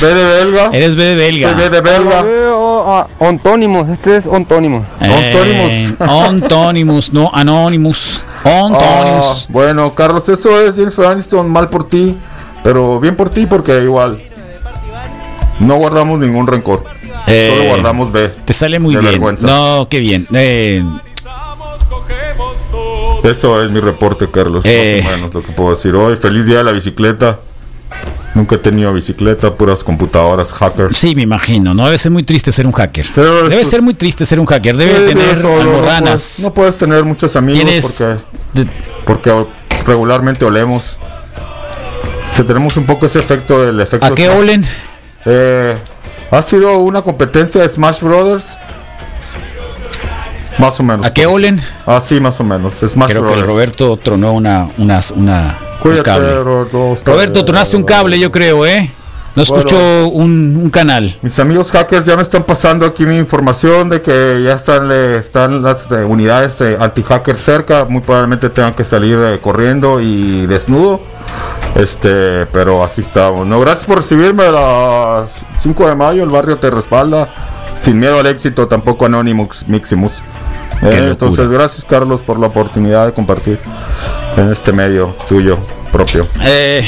B 0.00 0.06
de 0.06 0.24
belga, 0.24 0.70
Eres 0.72 0.96
B 0.96 1.04
de 1.04 1.14
belga. 1.14 1.48
soy 1.52 1.58
B 1.62 1.70
de 1.70 1.80
belga. 1.80 2.24
Ontónimos, 3.20 3.88
este 3.88 4.16
es 4.16 4.26
ontónimos. 4.26 4.88
Eh, 5.00 5.94
Ontonimus, 6.00 7.12
no 7.12 7.30
Anonymous. 7.32 8.22
Ah, 8.44 8.62
Ontonimus. 8.64 9.46
bueno, 9.48 9.94
Carlos, 9.94 10.28
eso 10.28 10.60
es 10.60 10.74
Jennifer 10.74 11.06
Aniston, 11.06 11.48
mal 11.48 11.68
por 11.68 11.88
ti, 11.88 12.16
pero 12.64 12.98
bien 12.98 13.14
por 13.14 13.30
ti 13.30 13.46
porque 13.46 13.82
igual 13.82 14.18
no 15.60 15.76
guardamos 15.76 16.18
ningún 16.18 16.46
rencor. 16.48 16.82
Eh, 17.28 17.54
Solo 17.56 17.68
guardamos 17.70 18.10
B. 18.10 18.28
Te 18.44 18.52
sale 18.52 18.80
muy 18.80 18.94
de 18.96 19.00
bien. 19.00 19.12
vergüenza. 19.12 19.46
No, 19.46 19.86
qué 19.88 20.00
bien. 20.00 20.26
Eh, 20.34 20.82
Eso 23.22 23.62
es 23.62 23.70
mi 23.70 23.80
reporte, 23.80 24.28
Carlos. 24.30 24.64
Eh. 24.66 25.00
Más 25.04 25.12
o 25.12 25.16
menos 25.16 25.34
lo 25.34 25.42
que 25.42 25.52
puedo 25.52 25.70
decir 25.70 25.94
hoy. 25.94 26.16
Feliz 26.16 26.46
día 26.46 26.58
de 26.58 26.64
la 26.64 26.72
bicicleta. 26.72 27.38
Nunca 28.34 28.54
he 28.54 28.58
tenido 28.58 28.92
bicicleta, 28.94 29.52
puras 29.52 29.84
computadoras, 29.84 30.52
hackers. 30.54 30.96
sí, 30.96 31.14
me 31.14 31.20
imagino. 31.22 31.74
No 31.74 31.84
debe 31.84 31.98
ser 31.98 32.10
muy 32.10 32.22
triste 32.22 32.50
ser 32.50 32.66
un 32.66 32.72
hacker. 32.72 33.04
Sí, 33.04 33.20
debe 33.20 33.62
ser- 33.64 33.82
muy 33.82 33.92
triste 33.92 34.24
ser 34.24 34.40
un 34.40 34.46
hacker. 34.46 34.74
Debe 34.74 35.06
Sí, 35.08 35.14
tener 35.14 35.44
no 35.44 35.60
almorranas. 35.60 36.02
puedes- 36.36 36.40
No 36.40 36.54
puedes 36.54 36.76
tener 36.76 37.04
muchos 37.04 37.36
amigos 37.36 37.62
porque, 38.00 38.16
porque 39.04 39.44
regularmente 39.86 40.44
olemos. 40.46 40.96
Si 42.24 42.42
tenemos 42.44 42.76
un 42.78 42.86
poco 42.86 43.04
ese 43.04 43.18
efecto 43.18 43.62
del 43.66 43.78
efecto. 43.80 44.06
¿A 44.06 44.14
qué 44.14 44.24
Smash. 44.24 44.38
olen? 44.38 44.64
Eh, 45.26 45.76
ha 46.30 46.40
sido 46.42 46.78
una 46.78 47.02
competencia 47.02 47.60
de 47.60 47.68
Smash 47.68 48.00
Brothers. 48.00 48.56
Más 50.58 50.78
o 50.80 50.82
menos. 50.82 51.06
¿A 51.06 51.12
qué 51.12 51.26
olen? 51.26 51.60
Ah, 51.86 52.00
sí, 52.00 52.20
más 52.20 52.38
o 52.40 52.44
menos. 52.44 52.74
Smash 52.74 53.08
Creo 53.10 53.26
que 53.26 53.34
el 53.34 53.44
Roberto 53.44 53.96
tronó 53.96 54.32
una, 54.32 54.68
una, 54.78 55.00
una 55.16 55.58
un 55.58 55.78
Cuídate, 55.80 56.02
cable. 56.02 56.42
Roberto. 57.04 57.44
tronaste 57.44 57.76
un 57.76 57.84
cable, 57.84 58.18
yo 58.18 58.30
creo, 58.30 58.64
¿eh? 58.66 58.90
No 59.34 59.42
escuchó 59.42 59.76
Bueno. 59.76 60.08
un, 60.08 60.56
un 60.62 60.70
canal. 60.70 61.16
Mis 61.22 61.38
amigos 61.38 61.70
hackers 61.70 62.04
ya 62.04 62.16
me 62.16 62.22
están 62.22 62.42
pasando 62.44 62.84
aquí 62.84 63.06
mi 63.06 63.16
información 63.16 63.88
de 63.88 64.02
que 64.02 64.42
ya 64.44 64.52
están, 64.54 64.90
eh, 64.92 65.16
están 65.18 65.62
las 65.62 65.90
eh, 65.90 66.04
unidades 66.04 66.60
eh, 66.60 66.76
anti-hacker 66.78 67.38
cerca. 67.38 67.86
Muy 67.86 68.02
probablemente 68.02 68.50
tengan 68.50 68.74
que 68.74 68.84
salir 68.84 69.18
eh, 69.18 69.38
corriendo 69.40 70.00
y 70.02 70.44
desnudo. 70.46 71.00
Este, 71.74 72.44
pero 72.52 72.84
así 72.84 73.00
estamos. 73.00 73.46
No, 73.46 73.58
gracias 73.58 73.86
por 73.86 73.96
recibirme 73.96 74.42
a 74.44 74.50
las 74.52 75.30
5 75.62 75.88
de 75.88 75.94
mayo. 75.94 76.22
El 76.24 76.28
barrio 76.30 76.58
te 76.58 76.68
respalda. 76.68 77.26
Sin 77.74 77.98
miedo 77.98 78.20
al 78.20 78.26
éxito, 78.26 78.68
tampoco 78.68 79.06
Anonymous 79.06 79.66
Miximus. 79.66 80.20
Eh, 80.82 81.08
entonces, 81.10 81.48
gracias 81.48 81.84
Carlos 81.84 82.22
por 82.22 82.38
la 82.40 82.48
oportunidad 82.48 83.06
de 83.06 83.12
compartir 83.12 83.58
en 84.36 84.50
este 84.50 84.72
medio 84.72 85.14
tuyo 85.28 85.56
propio. 85.92 86.26
Eh, 86.42 86.84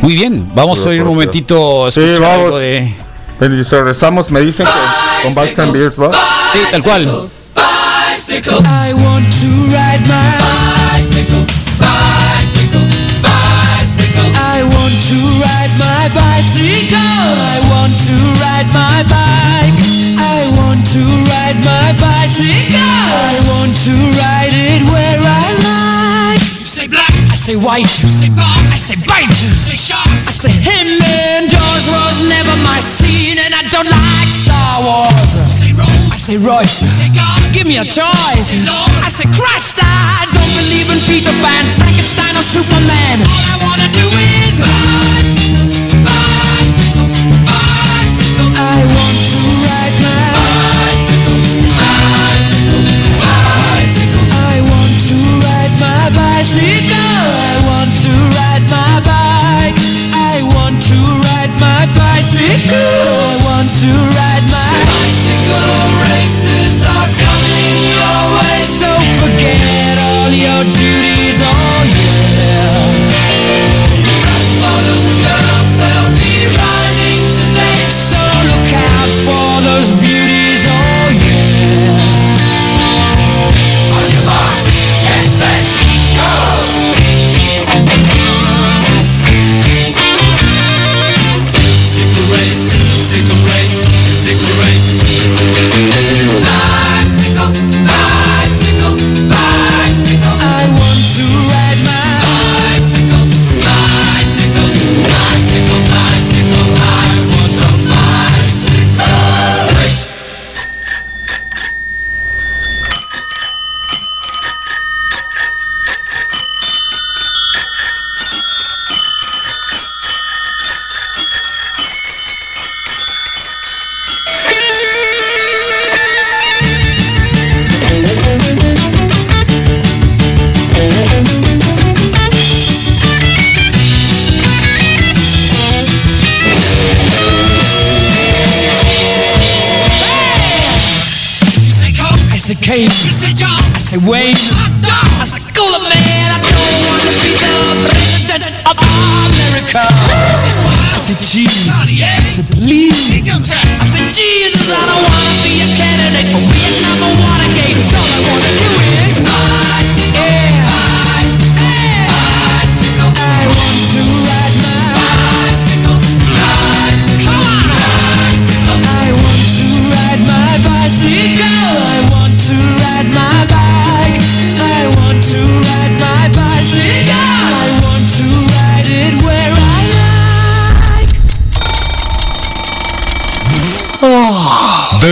muy 0.00 0.14
bien, 0.14 0.48
vamos 0.54 0.84
a 0.86 0.90
oír 0.90 1.02
un 1.02 1.08
momentito 1.08 1.86
a 1.86 1.90
Sí, 1.90 2.00
escuchar 2.00 2.22
vamos. 2.30 2.44
algo 2.46 2.58
de... 2.58 2.94
Y 3.40 3.62
regresamos, 3.64 4.30
me 4.30 4.40
dicen 4.40 4.66
que 4.66 5.24
con 5.24 5.34
Bikes 5.34 5.62
and 5.62 5.72
Beers, 5.72 5.98
¿va? 6.00 6.12
Sí, 6.12 6.58
tal 6.70 6.82
cual. 6.82 7.28
I 8.30 8.92
want 8.92 9.26
to 9.40 9.48
ride 9.72 10.02
my 10.06 10.30
bicycle, 10.94 11.44
bicycle, 11.80 12.86
bicycle. 13.24 14.30
I 14.36 14.62
want 14.62 14.94
to 15.08 15.16
ride 15.42 15.72
my 15.78 16.08
bicycle. 16.14 16.96
I 16.96 17.60
want 17.70 17.96
to 18.06 18.14
ride 18.44 18.68
my 18.72 19.02
bike. 19.08 19.74
I 20.18 20.46
want 20.60 20.86
to 20.92 21.00
ride 21.00 21.58
my 21.64 21.92
bicycle. 21.98 22.69
To 23.80 23.96
write 23.96 24.52
it 24.52 24.84
where 24.92 25.16
I 25.24 25.46
like. 25.64 26.44
You 26.60 26.68
say 26.68 26.84
black, 26.86 27.08
I 27.32 27.34
say 27.34 27.56
white. 27.56 27.88
You 28.04 28.12
say 28.12 28.28
bar, 28.28 28.44
I 28.68 28.76
say 28.76 28.92
bite. 29.08 29.32
You 29.40 29.56
say 29.56 29.72
shark, 29.72 30.04
I 30.04 30.32
say 30.36 30.52
him. 30.52 31.00
And 31.00 31.48
Jaws 31.48 31.88
was 31.88 32.28
never 32.28 32.52
my 32.60 32.76
scene, 32.76 33.40
and 33.40 33.56
I 33.56 33.64
don't 33.72 33.88
like 33.88 34.28
Star 34.36 34.84
Wars. 34.84 35.32
You 35.32 35.48
Say 35.48 35.72
Rose, 35.72 36.12
I 36.12 36.18
say 36.20 36.36
Royce. 36.36 36.76
Say 36.92 37.08
God, 37.16 37.40
give 37.56 37.64
me 37.64 37.80
a 37.80 37.84
choice. 37.88 38.52
Say 38.52 38.60
I 38.68 39.08
say 39.08 39.24
Christ, 39.32 39.80
I 39.80 40.28
don't 40.28 40.52
believe 40.60 40.92
in 40.92 41.00
Peter 41.08 41.32
Pan, 41.40 41.64
Frankenstein, 41.80 42.36
or 42.36 42.44
Superman. 42.44 43.24
All 43.24 43.44
I 43.48 43.56
wanna 43.64 43.88
do 43.96 44.04
is 44.44 44.60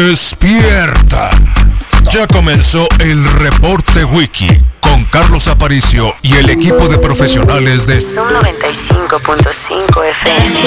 Despierta. 0.07 1.29
Ya 2.13 2.29
comenzó 2.29 2.87
el 3.01 3.25
reporte 3.25 4.05
wiki 4.05 4.47
con 4.81 5.05
Carlos 5.07 5.49
Aparicio 5.49 6.15
y 6.23 6.35
el 6.35 6.51
equipo 6.51 6.87
de 6.87 6.99
profesionales 6.99 7.85
de 7.85 7.99
Zoom 7.99 8.29
95.5 8.29 10.05
FM. 10.11 10.61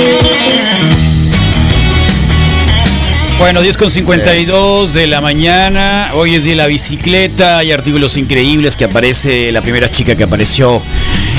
Bueno, 3.40 3.62
10 3.62 3.78
con 3.78 3.90
52 3.90 4.94
de 4.94 5.08
la 5.08 5.22
mañana. 5.22 6.12
Hoy 6.14 6.36
es 6.36 6.44
día 6.44 6.52
de 6.52 6.58
la 6.58 6.68
bicicleta. 6.68 7.60
Hay 7.60 7.72
artículos 7.72 8.18
increíbles 8.18 8.76
que 8.76 8.84
aparece. 8.84 9.54
La 9.54 9.62
primera 9.62 9.90
chica 9.90 10.16
que 10.16 10.26
apareció 10.26 10.82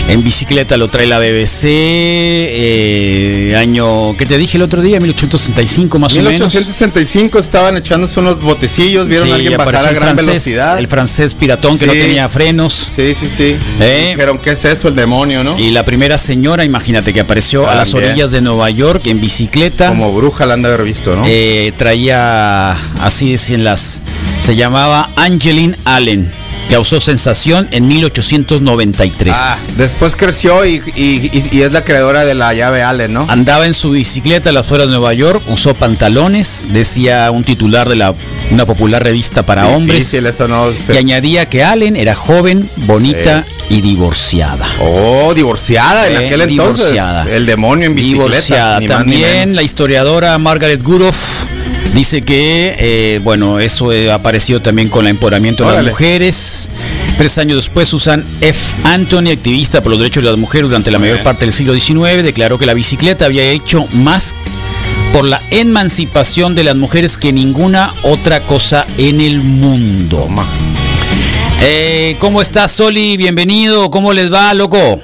en 0.08 0.22
bicicleta 0.24 0.76
lo 0.76 0.88
trae 0.88 1.06
la 1.06 1.18
BBC. 1.18 1.64
eh, 1.64 3.54
año, 3.58 4.16
¿qué 4.16 4.26
te 4.26 4.36
dije 4.38 4.56
el 4.56 4.62
otro 4.62 4.82
día? 4.82 4.98
1865 5.00 5.98
más 5.98 6.12
o 6.12 6.16
menos. 6.16 6.32
1865 6.32 7.38
estaban 7.38 7.76
echándose 7.76 8.20
unos 8.20 8.40
botecillos, 8.40 9.06
vieron 9.08 9.26
Sí, 9.26 9.32
a 9.32 9.34
alguien 9.36 9.56
bajar 9.56 9.76
a 9.76 9.92
gran 9.92 10.16
francés, 10.16 10.26
velocidad. 10.26 10.78
El 10.78 10.88
francés 10.88 11.34
piratón 11.34 11.78
que 11.78 11.86
no 11.86 11.92
tenía 11.92 12.28
frenos. 12.28 12.88
Sí, 12.94 13.14
sí, 13.18 13.26
sí. 13.26 13.56
Eh. 13.80 14.08
Dijeron, 14.10 14.38
¿qué 14.38 14.50
es 14.52 14.64
eso? 14.64 14.88
El 14.88 14.96
demonio, 14.96 15.44
¿no? 15.44 15.58
Y 15.58 15.70
la 15.70 15.84
primera 15.84 16.18
señora, 16.18 16.64
imagínate, 16.64 17.12
que 17.12 17.20
apareció 17.20 17.68
a 17.68 17.74
las 17.74 17.94
orillas 17.94 18.30
de 18.30 18.40
Nueva 18.40 18.70
York 18.70 19.06
en 19.06 19.20
bicicleta. 19.20 19.88
Como 19.88 20.12
bruja 20.12 20.46
la 20.46 20.54
han 20.54 20.62
de 20.62 20.68
haber 20.68 20.82
visto, 20.84 21.14
¿no? 21.16 21.24
Eh, 21.26 21.72
traía, 21.76 22.72
así 23.00 23.32
decían 23.32 23.64
las, 23.64 24.02
se 24.40 24.56
llamaba 24.56 25.08
Angeline 25.16 25.76
Allen. 25.84 26.30
Causó 26.72 27.00
sensación 27.00 27.68
en 27.70 27.86
1893. 27.86 29.34
Ah, 29.36 29.58
después 29.76 30.16
creció 30.16 30.64
y, 30.64 30.80
y- 30.96 31.30
y- 31.32 31.48
y 31.58 31.62
es 31.62 31.70
la 31.72 31.84
creadora 31.84 32.24
de 32.24 32.34
la 32.34 32.54
llave 32.54 32.82
Allen, 32.82 33.12
¿no? 33.12 33.26
Andaba 33.28 33.66
en 33.66 33.74
su 33.74 33.90
bicicleta 33.90 34.48
a 34.48 34.52
las 34.54 34.64
afueras 34.66 34.86
de 34.86 34.92
Nueva 34.92 35.12
York, 35.12 35.42
usó 35.48 35.74
pantalones, 35.74 36.66
decía 36.70 37.30
un 37.30 37.44
titular 37.44 37.88
de 37.90 37.96
la, 37.96 38.14
una 38.50 38.64
popular 38.64 39.02
revista 39.04 39.42
para 39.42 39.68
hombres. 39.68 39.98
Difícil, 40.10 40.26
eso 40.26 40.48
no 40.48 40.72
se- 40.72 40.94
Y 40.94 40.96
añadía 40.96 41.46
que 41.48 41.62
Allen 41.62 41.94
era 41.94 42.14
joven, 42.14 42.66
bonita 42.86 43.44
y 43.68 43.82
divorciada. 43.82 44.66
Oh, 44.80 45.32
divorciada 45.34 46.06
en 46.08 46.16
aquel 46.16 46.40
entonces. 46.40 46.86
divorciada. 46.86 47.26
El 47.30 47.44
demonio 47.44 47.86
en 47.86 47.94
bicicleta. 47.94 48.24
Divorciada. 48.28 48.80
ni 48.80 48.88
más 48.88 49.04
ni 49.06 49.12
También 49.12 49.56
la 49.56 49.62
historiadora 49.62 50.38
Margaret 50.38 50.82
Guroff 50.82 51.16
dice 51.94 52.22
que, 52.22 52.76
eh, 52.78 53.20
bueno, 53.22 53.60
eso 53.60 53.92
eh, 53.92 54.10
apareció 54.10 54.60
también 54.60 54.88
con 54.88 55.06
el 55.06 55.10
empoderamiento 55.10 55.64
de 55.64 55.70
Órale. 55.70 55.84
las 55.84 55.92
mujeres. 55.92 56.68
Tres 57.18 57.38
años 57.38 57.56
después, 57.56 57.88
Susan 57.88 58.24
F. 58.40 58.58
Anthony, 58.84 59.30
activista 59.32 59.82
por 59.82 59.90
los 59.90 60.00
derechos 60.00 60.24
de 60.24 60.30
las 60.30 60.38
mujeres 60.38 60.68
durante 60.68 60.90
la 60.90 60.98
mayor 60.98 61.22
parte 61.22 61.44
del 61.44 61.52
siglo 61.52 61.74
XIX, 61.78 62.22
declaró 62.22 62.58
que 62.58 62.66
la 62.66 62.74
bicicleta 62.74 63.26
había 63.26 63.44
hecho 63.44 63.86
más 63.92 64.34
por 65.12 65.24
la 65.24 65.42
emancipación 65.50 66.54
de 66.54 66.64
las 66.64 66.74
mujeres 66.74 67.18
que 67.18 67.32
ninguna 67.32 67.92
otra 68.02 68.40
cosa 68.40 68.86
en 68.96 69.20
el 69.20 69.38
mundo. 69.38 70.26
Eh, 71.60 72.16
¿Cómo 72.18 72.40
estás, 72.40 72.72
Soli? 72.72 73.16
Bienvenido. 73.16 73.90
¿Cómo 73.90 74.12
les 74.12 74.32
va, 74.32 74.54
loco? 74.54 75.00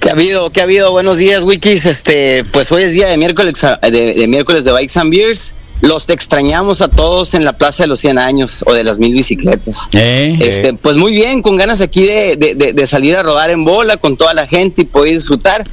¿Qué 0.00 0.10
ha 0.10 0.12
habido? 0.12 0.50
¿Qué 0.50 0.60
ha 0.60 0.64
habido? 0.64 0.90
Buenos 0.90 1.18
días, 1.18 1.42
Wikis. 1.44 1.86
Este, 1.86 2.44
pues 2.52 2.70
hoy 2.72 2.82
es 2.82 2.92
día 2.92 3.06
de 3.08 3.16
miércoles 3.16 3.54
de, 3.90 4.14
de 4.14 4.26
miércoles 4.26 4.64
de 4.64 4.72
Bikes 4.72 4.98
and 4.98 5.10
Beers. 5.10 5.52
Los 5.80 6.08
extrañamos 6.08 6.80
a 6.80 6.88
todos 6.88 7.34
en 7.34 7.44
la 7.44 7.52
Plaza 7.52 7.84
de 7.84 7.86
los 7.86 8.00
100 8.00 8.18
años 8.18 8.64
o 8.66 8.74
de 8.74 8.82
las 8.82 8.98
mil 8.98 9.12
bicicletas. 9.12 9.88
Eh, 9.92 10.36
Este, 10.40 10.74
pues 10.74 10.96
muy 10.96 11.12
bien, 11.12 11.40
con 11.40 11.56
ganas 11.56 11.80
aquí 11.80 12.02
de, 12.04 12.36
de- 12.36 12.54
de- 12.56 12.72
de 12.72 12.86
salir 12.86 13.14
a 13.16 13.22
rodar 13.22 13.50
en 13.50 13.64
bola 13.64 13.96
con 13.96 14.16
toda 14.16 14.34
la 14.34 14.46
gente 14.46 14.82
y 14.82 14.84
poder 14.86 15.14
disfrutar. 15.14 15.68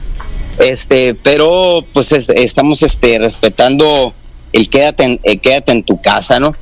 Este, 0.59 1.15
pero 1.15 1.83
pues 1.91 2.11
es- 2.11 2.29
estamos 2.29 2.83
este 2.83 3.17
respetando 3.19 4.13
el 4.53 4.69
quédate 4.69 5.03
en, 5.03 5.19
el 5.23 5.41
quédate 5.41 5.71
en 5.71 5.83
tu 5.83 5.99
casa, 5.99 6.39
¿no? 6.39 6.53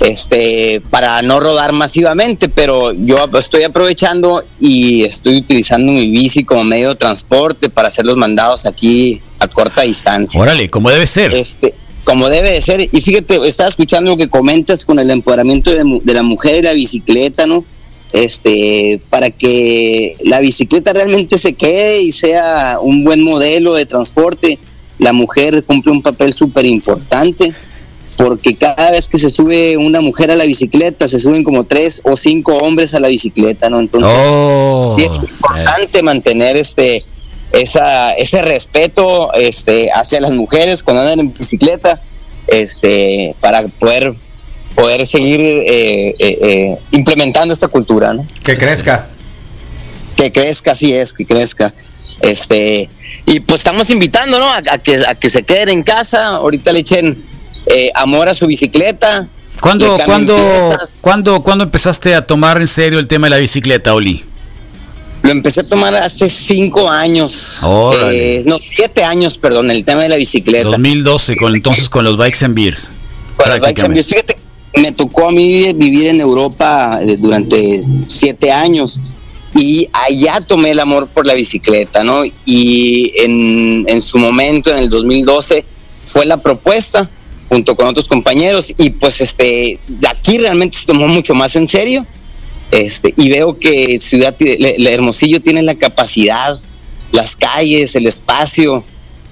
Este, 0.00 0.82
para 0.90 1.22
no 1.22 1.38
rodar 1.38 1.72
masivamente, 1.72 2.48
pero 2.48 2.92
yo 2.92 3.28
estoy 3.38 3.62
aprovechando 3.62 4.42
y 4.60 5.04
estoy 5.04 5.36
utilizando 5.38 5.92
mi 5.92 6.10
bici 6.10 6.44
como 6.44 6.64
medio 6.64 6.90
de 6.90 6.94
transporte 6.96 7.70
para 7.70 7.88
hacer 7.88 8.04
los 8.04 8.16
mandados 8.16 8.66
aquí 8.66 9.20
a 9.38 9.48
corta 9.48 9.82
distancia 9.82 10.40
Órale, 10.40 10.68
como 10.68 10.90
debe 10.90 11.06
ser. 11.06 11.32
este, 11.34 11.74
como 12.06 12.28
debe 12.28 12.52
de 12.52 12.62
ser. 12.62 12.88
Y 12.92 13.00
fíjate, 13.00 13.44
estaba 13.48 13.68
escuchando 13.68 14.12
lo 14.12 14.16
que 14.16 14.28
comentas 14.28 14.84
con 14.84 15.00
el 15.00 15.10
empoderamiento 15.10 15.74
de, 15.74 16.00
de 16.04 16.14
la 16.14 16.22
mujer 16.22 16.54
y 16.56 16.62
la 16.62 16.72
bicicleta, 16.72 17.46
¿no? 17.46 17.64
Este, 18.12 19.00
para 19.10 19.30
que 19.30 20.16
la 20.22 20.38
bicicleta 20.38 20.92
realmente 20.92 21.36
se 21.36 21.54
quede 21.54 22.00
y 22.02 22.12
sea 22.12 22.78
un 22.80 23.02
buen 23.02 23.22
modelo 23.24 23.74
de 23.74 23.86
transporte, 23.86 24.56
la 24.98 25.12
mujer 25.12 25.64
cumple 25.64 25.90
un 25.90 26.00
papel 26.00 26.32
súper 26.32 26.64
importante, 26.64 27.52
porque 28.16 28.54
cada 28.54 28.92
vez 28.92 29.08
que 29.08 29.18
se 29.18 29.28
sube 29.28 29.76
una 29.76 30.00
mujer 30.00 30.30
a 30.30 30.36
la 30.36 30.44
bicicleta, 30.44 31.08
se 31.08 31.18
suben 31.18 31.42
como 31.42 31.64
tres 31.64 32.02
o 32.04 32.16
cinco 32.16 32.56
hombres 32.58 32.94
a 32.94 33.00
la 33.00 33.08
bicicleta, 33.08 33.68
¿no? 33.68 33.80
Entonces, 33.80 34.12
Oh, 34.14 34.96
es 34.96 35.18
importante 35.18 36.04
mantener 36.04 36.56
este 36.56 37.04
esa 37.52 38.12
ese 38.12 38.42
respeto 38.42 39.32
este 39.34 39.90
hacia 39.94 40.20
las 40.20 40.32
mujeres 40.32 40.82
cuando 40.82 41.02
andan 41.02 41.20
en 41.20 41.32
bicicleta 41.32 42.00
este 42.48 43.34
para 43.40 43.62
poder 43.78 44.12
poder 44.74 45.06
seguir 45.06 45.40
eh, 45.40 46.08
eh, 46.08 46.14
eh, 46.18 46.78
implementando 46.92 47.54
esta 47.54 47.68
cultura 47.68 48.12
no 48.14 48.26
Que 48.44 48.58
crezca. 48.58 49.06
que 50.16 50.30
crezca 50.32 50.72
así 50.72 50.92
es 50.92 51.12
que 51.14 51.24
crezca. 51.26 51.72
Este 52.20 52.88
y 53.26 53.40
pues 53.40 53.60
estamos 53.60 53.90
invitando 53.90 54.38
no 54.38 54.46
a, 54.50 54.58
a 54.70 54.78
que 54.78 55.02
a 55.06 55.14
que 55.14 55.28
se 55.30 55.42
queden 55.42 55.68
en 55.68 55.82
casa. 55.82 56.26
Ahorita 56.28 56.72
le 56.72 56.80
echen 56.80 57.16
eh, 57.66 57.90
amor 57.94 58.28
a 58.28 58.34
su 58.34 58.46
bicicleta. 58.46 59.28
¿Cuándo, 59.60 59.98
cuándo, 60.04 60.36
cuándo, 61.00 61.42
cuándo 61.42 61.64
empezaste 61.64 62.14
a 62.14 62.26
tomar 62.26 62.60
en 62.60 62.66
serio 62.66 62.98
el 62.98 63.06
tema 63.08 63.26
de 63.26 63.30
la 63.30 63.36
bicicleta, 63.38 63.94
Oli? 63.94 64.24
Lo 65.26 65.32
empecé 65.32 65.62
a 65.62 65.64
tomar 65.64 65.92
hace 65.96 66.28
cinco 66.28 66.88
años. 66.88 67.60
Eh, 68.12 68.44
no, 68.46 68.58
siete 68.60 69.02
años, 69.02 69.38
perdón, 69.38 69.72
el 69.72 69.84
tema 69.84 70.04
de 70.04 70.08
la 70.08 70.16
bicicleta. 70.16 70.68
2012, 70.68 71.36
con, 71.36 71.52
entonces 71.52 71.88
con 71.88 72.04
los 72.04 72.16
Bikes 72.16 72.44
and 72.44 72.54
Beers. 72.54 72.92
Para 73.36 73.54
las 73.54 73.60
bikes 73.60 73.82
and 73.82 73.94
beers. 73.94 74.06
Fíjate, 74.06 74.36
me 74.76 74.92
tocó 74.92 75.28
a 75.28 75.32
mí 75.32 75.72
vivir 75.74 76.06
en 76.06 76.20
Europa 76.20 77.00
eh, 77.02 77.16
durante 77.18 77.82
siete 78.06 78.52
años 78.52 79.00
y 79.56 79.88
allá 79.92 80.40
tomé 80.42 80.70
el 80.70 80.78
amor 80.78 81.08
por 81.08 81.26
la 81.26 81.34
bicicleta, 81.34 82.04
¿no? 82.04 82.22
Y 82.44 83.12
en, 83.16 83.84
en 83.88 84.00
su 84.02 84.18
momento, 84.18 84.70
en 84.70 84.78
el 84.78 84.88
2012, 84.88 85.64
fue 86.04 86.24
la 86.24 86.36
propuesta 86.36 87.10
junto 87.48 87.74
con 87.74 87.88
otros 87.88 88.06
compañeros 88.06 88.72
y 88.78 88.90
pues 88.90 89.20
este, 89.20 89.80
aquí 90.08 90.38
realmente 90.38 90.78
se 90.78 90.86
tomó 90.86 91.08
mucho 91.08 91.34
más 91.34 91.56
en 91.56 91.66
serio. 91.66 92.06
Este, 92.76 93.14
y 93.16 93.28
veo 93.30 93.58
que 93.58 93.98
Ciudad 93.98 94.34
Le- 94.38 94.76
Le- 94.78 94.92
Hermosillo 94.94 95.40
tiene 95.40 95.62
la 95.62 95.74
capacidad, 95.76 96.58
las 97.12 97.34
calles, 97.36 97.94
el 97.94 98.06
espacio 98.06 98.84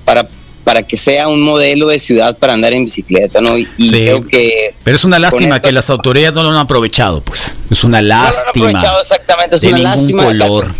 para, 0.04 0.26
para 0.64 0.82
que 0.82 0.96
sea 0.96 1.28
un 1.28 1.42
modelo 1.42 1.88
de 1.88 1.98
ciudad 1.98 2.38
para 2.38 2.54
andar 2.54 2.72
en 2.72 2.84
bicicleta, 2.86 3.40
¿no? 3.42 3.58
Y, 3.58 3.66
Sí. 3.78 3.88
creo 3.90 4.22
que 4.22 4.74
Pero 4.82 4.96
es 4.96 5.04
una 5.04 5.18
lástima 5.18 5.56
esto- 5.56 5.68
que 5.68 5.72
las 5.72 5.90
autoridades 5.90 6.34
no 6.34 6.42
lo 6.44 6.50
han 6.50 6.56
aprovechado, 6.56 7.20
pues. 7.22 7.54
Es 7.70 7.84
una 7.84 8.00
no 8.00 8.08
lo 8.08 8.14
han 8.14 8.20
lástima. 8.24 8.68
aprovechado 8.68 9.00
exactamente, 9.02 9.56
es 9.56 9.60
de 9.62 9.68
una 9.68 9.78
lástima. 9.78 10.24
color. 10.24 10.74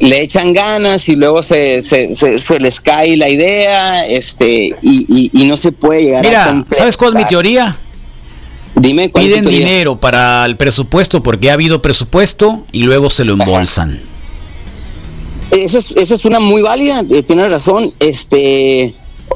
Le 0.00 0.20
echan 0.22 0.52
ganas 0.52 1.08
y 1.08 1.16
luego 1.16 1.42
se, 1.42 1.82
se, 1.82 2.14
se- 2.14 2.38
se 2.38 2.60
les 2.60 2.80
cae 2.80 3.16
la 3.16 3.28
idea, 3.28 4.06
este, 4.06 4.74
y, 4.82 5.06
y- 5.08 5.30
y 5.32 5.44
no 5.46 5.56
se 5.56 5.72
puede 5.72 6.04
llegar 6.04 6.24
a 6.26 6.52
Mira. 6.52 6.66
¿sabes 6.70 6.96
cuál 6.96 7.14
es 7.16 7.22
mi 7.22 7.28
teoría? 7.28 7.76
Dime 8.80 9.10
cuál 9.10 9.24
Piden 9.24 9.44
dinero 9.44 9.98
para 9.98 10.44
el 10.44 10.56
presupuesto 10.56 11.22
porque 11.22 11.50
ha 11.50 11.54
habido 11.54 11.82
presupuesto 11.82 12.64
y 12.72 12.82
luego 12.82 13.10
se 13.10 13.24
lo 13.24 13.34
embolsan. 13.34 14.00
Esa 15.50 15.78
es, 15.78 15.90
esa 15.92 16.14
es 16.14 16.24
una 16.24 16.40
muy 16.40 16.62
válida, 16.62 17.02
eh, 17.10 17.22
tiene 17.22 17.48
razón. 17.48 17.92
Este, 18.00 18.94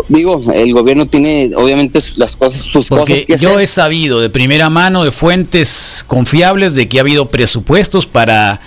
digo, 0.09 0.43
el 0.55 0.73
gobierno 0.75 1.07
tiene 1.07 1.51
obviamente 1.57 1.99
las 2.17 2.37
cosas, 2.37 2.61
sus 2.61 2.89
Porque 2.89 3.13
cosas 3.13 3.27
que 3.27 3.37
yo 3.39 3.51
hacer. 3.51 3.63
he 3.63 3.67
sabido 3.67 4.21
de 4.21 4.31
primera 4.31 4.69
mano, 4.71 5.05
de 5.05 5.11
fuentes 5.11 6.05
confiables, 6.07 6.75
de 6.75 6.89
que 6.89 6.99
ha 6.99 7.01
habido 7.01 7.31
presupuestos 7.31 8.07
para, 8.07 8.61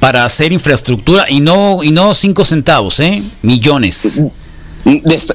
para 0.00 0.24
hacer 0.24 0.52
infraestructura 0.52 1.26
y 1.28 1.40
no, 1.40 1.82
y 1.84 1.92
no 1.92 2.12
cinco 2.14 2.44
centavos, 2.44 2.98
¿eh? 3.00 3.22
Millones. 3.42 4.22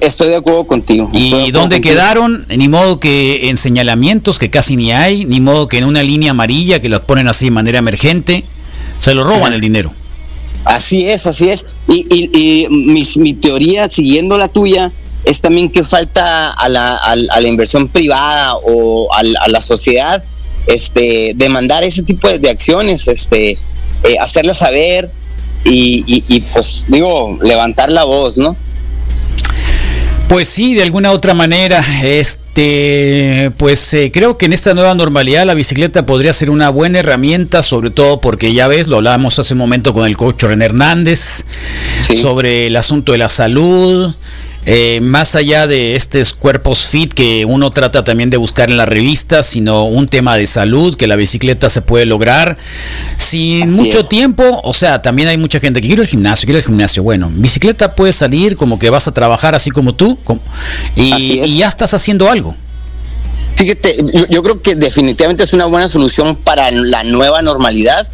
Estoy 0.02 0.30
de 0.30 0.36
acuerdo 0.38 0.66
contigo. 0.66 1.10
¿Y 1.14 1.28
acuerdo 1.28 1.52
dónde 1.60 1.76
contigo. 1.78 1.94
quedaron? 1.94 2.46
Ni 2.50 2.68
modo 2.68 3.00
que 3.00 3.50
en 3.50 3.58
señalamientos 3.58 4.40
que 4.40 4.50
casi 4.50 4.76
ni 4.76 4.92
hay, 4.92 5.26
ni 5.26 5.40
modo 5.40 5.68
que 5.68 5.78
en 5.78 5.84
una 5.86 6.02
línea 6.04 6.32
amarilla 6.32 6.80
que 6.80 6.90
las 6.90 7.02
ponen 7.02 7.28
así 7.28 7.46
de 7.46 7.52
manera 7.52 7.80
emergente. 7.80 8.44
Se 9.00 9.14
lo 9.14 9.24
roban 9.24 9.54
el 9.54 9.62
dinero. 9.62 9.92
Así 10.64 11.06
es, 11.08 11.28
así 11.28 11.50
es. 11.50 11.66
Y, 11.88 12.08
y, 12.10 12.30
y 12.64 12.68
mi, 12.70 13.04
mi 13.18 13.34
teoría, 13.34 13.88
siguiendo 13.88 14.38
la 14.38 14.48
tuya, 14.48 14.92
es 15.26 15.42
también 15.42 15.70
que 15.70 15.84
falta 15.84 16.52
a 16.52 16.70
la, 16.70 16.96
a 16.96 17.12
a 17.12 17.16
la 17.16 17.48
inversión 17.48 17.88
privada 17.88 18.56
o 18.56 19.14
al- 19.14 19.36
a, 19.38 19.48
la 19.48 19.62
sociedad 19.62 20.24
este, 20.68 21.34
demandar 21.36 21.84
ese 21.84 22.02
tipo 22.04 22.28
de, 22.28 22.40
de 22.40 22.50
acciones, 22.50 23.08
este, 23.08 23.52
eh, 23.52 24.18
hacerlas 24.20 24.58
saber 24.60 25.12
y, 25.64 26.40
pues 26.54 26.84
digo, 26.88 27.38
levantar 27.44 27.92
la 27.92 28.04
voz, 28.04 28.38
¿no? 28.38 28.56
Pues 30.28 30.48
sí, 30.50 30.74
de 30.74 30.82
alguna 30.82 31.12
otra 31.12 31.34
manera, 31.36 31.86
este, 32.04 33.52
pues 33.58 33.94
eh, 33.94 34.10
creo 34.12 34.38
que 34.38 34.48
en 34.48 34.54
esta 34.54 34.74
nueva 34.74 34.94
normalidad 34.96 35.46
la 35.46 35.54
bicicleta 35.54 36.06
podría 36.08 36.34
ser 36.34 36.50
una 36.50 36.70
buena 36.70 37.00
herramienta, 37.00 37.62
sobre 37.62 37.92
todo 37.92 38.20
porque 38.20 38.52
ya 38.54 38.68
ves, 38.68 38.88
lo 38.88 38.98
hablábamos 38.98 39.38
hace 39.38 39.54
un 39.54 39.60
momento 39.60 39.94
con 39.94 40.06
el 40.08 40.18
coach 40.18 40.44
René 40.44 40.66
Hernández, 40.66 41.46
Sí. 42.02 42.18
sobre 42.18 42.68
el 42.68 42.76
asunto 42.76 43.12
de 43.12 43.20
la 43.20 43.30
salud, 43.30 44.14
eh, 44.68 45.00
más 45.02 45.36
allá 45.36 45.68
de 45.68 45.96
estos 45.96 46.34
cuerpos 46.34 46.88
fit 46.88 47.14
que 47.14 47.46
uno 47.46 47.70
trata 47.70 48.04
también 48.04 48.30
de 48.30 48.38
buscar 48.38 48.70
en 48.72 48.78
las 48.78 48.90
revistas, 48.90 49.46
sino 49.46 49.86
un 49.86 50.08
tema 50.08 50.36
de 50.38 50.48
salud, 50.48 50.96
que 50.96 51.06
la 51.08 51.16
bicicleta 51.16 51.70
se 51.70 51.82
puede 51.82 52.06
lograr 52.06 52.58
sin 53.18 53.64
Así 53.64 53.72
mucho 53.72 54.00
es. 54.00 54.10
tiempo. 54.10 54.62
O 54.64 54.74
sea, 54.74 55.02
también 55.02 55.28
hay 55.28 55.38
mucha 55.38 55.60
gente 55.60 55.82
que 55.82 55.88
quiere 55.88 56.02
el 56.02 56.08
gimnasio, 56.08 56.46
quiere 56.48 56.60
el 56.60 56.66
gimnasio. 56.66 57.04
Bueno, 57.04 57.30
bicicleta 57.34 57.94
puede 57.96 58.12
salir 58.14 58.56
como 58.56 58.80
que 58.80 58.90
vas 58.90 59.08
a 59.08 59.14
trabajar 59.14 59.54
así 59.56 59.70
como 59.72 59.94
tú 59.94 60.18
como- 60.24 60.42
y, 60.96 61.12
Así 61.12 61.40
es. 61.40 61.48
y 61.48 61.58
ya 61.60 61.68
estás 61.68 61.94
haciendo 61.94 62.30
algo. 62.30 62.56
Fíjate, 63.56 63.98
yo, 64.14 64.28
yo 64.28 64.44
creo 64.44 64.62
que 64.62 64.76
definitivamente 64.76 65.44
es 65.44 65.54
una 65.54 65.66
buena 65.66 65.88
solución 65.88 66.36
para 66.36 66.72
la 66.72 67.04
nueva 67.04 67.42
normalidad. 67.42 68.08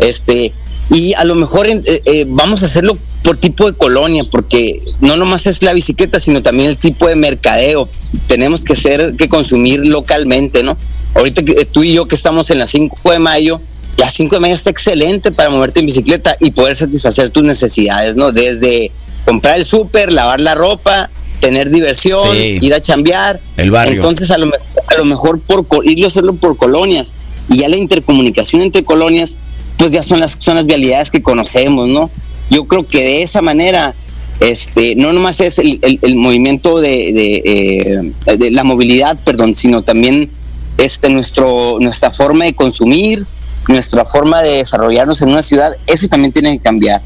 Este, 0.00 0.52
y 0.90 1.12
a 1.14 1.24
lo 1.24 1.34
mejor 1.34 1.66
eh, 1.66 1.80
eh, 2.04 2.24
vamos 2.28 2.62
a 2.62 2.66
hacerlo 2.66 2.96
por 3.22 3.36
tipo 3.36 3.66
de 3.70 3.76
colonia, 3.76 4.24
porque 4.30 4.78
no 5.00 5.16
nomás 5.16 5.46
es 5.46 5.62
la 5.62 5.74
bicicleta, 5.74 6.18
sino 6.20 6.40
también 6.42 6.70
el 6.70 6.78
tipo 6.78 7.06
de 7.08 7.16
mercadeo. 7.16 7.88
Tenemos 8.26 8.64
que 8.64 8.74
ser, 8.74 9.14
que 9.16 9.28
consumir 9.28 9.84
localmente, 9.84 10.62
¿no? 10.62 10.76
Ahorita 11.14 11.42
que, 11.42 11.52
eh, 11.52 11.64
tú 11.66 11.82
y 11.82 11.92
yo 11.94 12.06
que 12.06 12.14
estamos 12.14 12.50
en 12.50 12.58
la 12.58 12.66
5 12.66 13.10
de 13.10 13.18
mayo, 13.18 13.60
la 13.98 14.08
5 14.08 14.36
de 14.36 14.40
mayo 14.40 14.54
está 14.54 14.70
excelente 14.70 15.32
para 15.32 15.50
moverte 15.50 15.80
en 15.80 15.86
bicicleta 15.86 16.36
y 16.40 16.52
poder 16.52 16.76
satisfacer 16.76 17.30
tus 17.30 17.42
necesidades, 17.42 18.16
¿no? 18.16 18.32
Desde 18.32 18.92
comprar 19.26 19.58
el 19.58 19.64
súper, 19.66 20.12
lavar 20.12 20.40
la 20.40 20.54
ropa, 20.54 21.10
tener 21.40 21.68
diversión, 21.70 22.34
Sí. 22.36 22.58
ir 22.62 22.72
a 22.72 22.80
chambear. 22.80 23.40
El 23.56 23.70
barrio. 23.70 23.96
Entonces, 23.96 24.30
a 24.30 24.38
lo, 24.38 24.46
mejor- 24.46 24.62
a 24.86 24.94
lo 24.98 25.04
mejor 25.04 25.40
por 25.40 25.66
irlo 25.84 26.04
a 26.04 26.08
hacerlo 26.08 26.34
por 26.34 26.56
colonias 26.56 27.12
y 27.50 27.58
ya 27.58 27.68
la 27.68 27.76
intercomunicación 27.76 28.62
entre 28.62 28.84
colonias, 28.84 29.36
pues 29.78 29.92
ya 29.92 30.02
son 30.02 30.20
las, 30.20 30.36
son 30.38 30.56
las 30.56 30.66
vialidades 30.66 31.10
que 31.10 31.22
conocemos, 31.22 31.88
¿no? 31.88 32.10
Yo 32.50 32.64
creo 32.64 32.86
que 32.86 32.98
de 32.98 33.22
esa 33.22 33.40
manera, 33.40 33.94
este, 34.40 34.96
no 34.96 35.12
nomás 35.12 35.40
es 35.40 35.58
el, 35.58 36.16
movimiento 36.16 36.80
de, 36.80 37.08
eh, 37.44 38.36
de 38.36 38.50
la 38.50 38.64
movilidad, 38.64 39.18
perdón, 39.24 39.54
sino 39.54 39.82
también 39.82 40.30
este, 40.78 41.10
nuestro, 41.10 41.78
nuestra 41.80 42.10
forma 42.10 42.44
de 42.44 42.54
consumir, 42.54 43.26
nuestra 43.68 44.04
forma 44.04 44.42
de 44.42 44.58
desarrollarnos 44.58 45.20
en 45.22 45.28
una 45.28 45.42
ciudad, 45.42 45.72
eso 45.86 46.08
también 46.08 46.32
tiene 46.32 46.56
que 46.56 46.62
cambiar. 46.62 47.02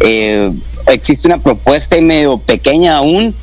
Eh, 0.00 0.50
existe 0.86 1.28
una 1.28 1.42
propuesta 1.42 2.00
medio 2.00 2.38
pequeña 2.38 2.96
aún 2.96 3.34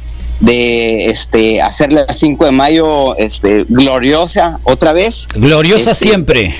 de 0.42 1.06
este 1.06 1.62
hacer 1.62 1.94
la 1.94 2.06
5 2.08 2.46
de 2.46 2.52
mayo 2.52 3.16
este 3.18 3.64
gloriosa 3.70 4.60
otra 4.64 4.92
vez 4.92 5.28
Gloriosa 5.36 5.92
Este, 5.92 6.06
siempre. 6.10 6.56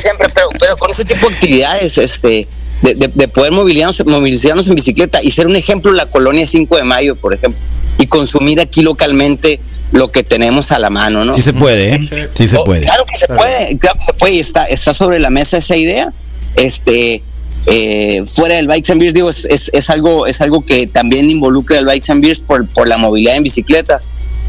siempre 0.00 0.28
pero, 0.34 0.48
pero 0.58 0.76
con 0.76 0.90
ese 0.90 1.04
tipo 1.04 1.28
de 1.28 1.34
actividades 1.34 1.98
este 1.98 2.48
de, 2.82 2.94
de- 2.94 3.08
de 3.12 3.28
poder 3.28 3.52
movilizarnos, 3.52 4.04
movilizarnos 4.06 4.68
en 4.68 4.74
bicicleta 4.74 5.20
y 5.22 5.30
ser 5.30 5.46
un 5.48 5.56
ejemplo 5.56 5.92
la 5.92 6.06
colonia 6.06 6.46
5 6.46 6.76
de 6.76 6.84
mayo 6.84 7.14
por 7.16 7.34
ejemplo 7.34 7.60
y 7.98 8.06
consumir 8.06 8.60
aquí 8.60 8.82
localmente 8.82 9.60
lo 9.92 10.08
que 10.12 10.22
tenemos 10.22 10.70
a 10.72 10.78
la 10.78 10.88
mano 10.90 11.24
no 11.24 11.34
Sí 11.34 11.42
se 11.42 11.52
puede, 11.52 11.94
¿eh? 11.94 12.28
Sí 12.34 12.46
se 12.48 12.56
Oh, 12.58 12.64
puede. 12.64 12.82
Claro 12.82 13.04
que 13.06 13.16
se 13.18 13.26
puede, 13.26 13.76
claro 13.78 13.98
que 13.98 14.04
se 14.04 14.12
puede 14.14 14.34
y 14.34 14.38
está, 14.40 14.64
está 14.64 14.92
sobre 14.94 15.18
la 15.18 15.30
mesa 15.30 15.56
esa 15.58 15.76
idea. 15.76 16.12
Este, 16.56 17.22
eh, 17.66 18.22
fuera 18.24 18.56
del 18.56 18.66
Bikes 18.66 18.92
and 18.92 19.00
Beers, 19.00 19.14
digo, 19.14 19.30
es, 19.30 19.44
es, 19.44 19.70
es 19.72 19.90
algo, 19.90 20.26
es 20.26 20.40
algo 20.40 20.64
que 20.64 20.86
también 20.86 21.28
involucra 21.30 21.78
el 21.78 21.84
Bikes 21.84 22.10
and 22.12 22.22
Beers 22.22 22.40
por, 22.40 22.66
por 22.68 22.88
la 22.88 22.96
movilidad 22.96 23.36
en 23.36 23.42
bicicleta. 23.42 24.00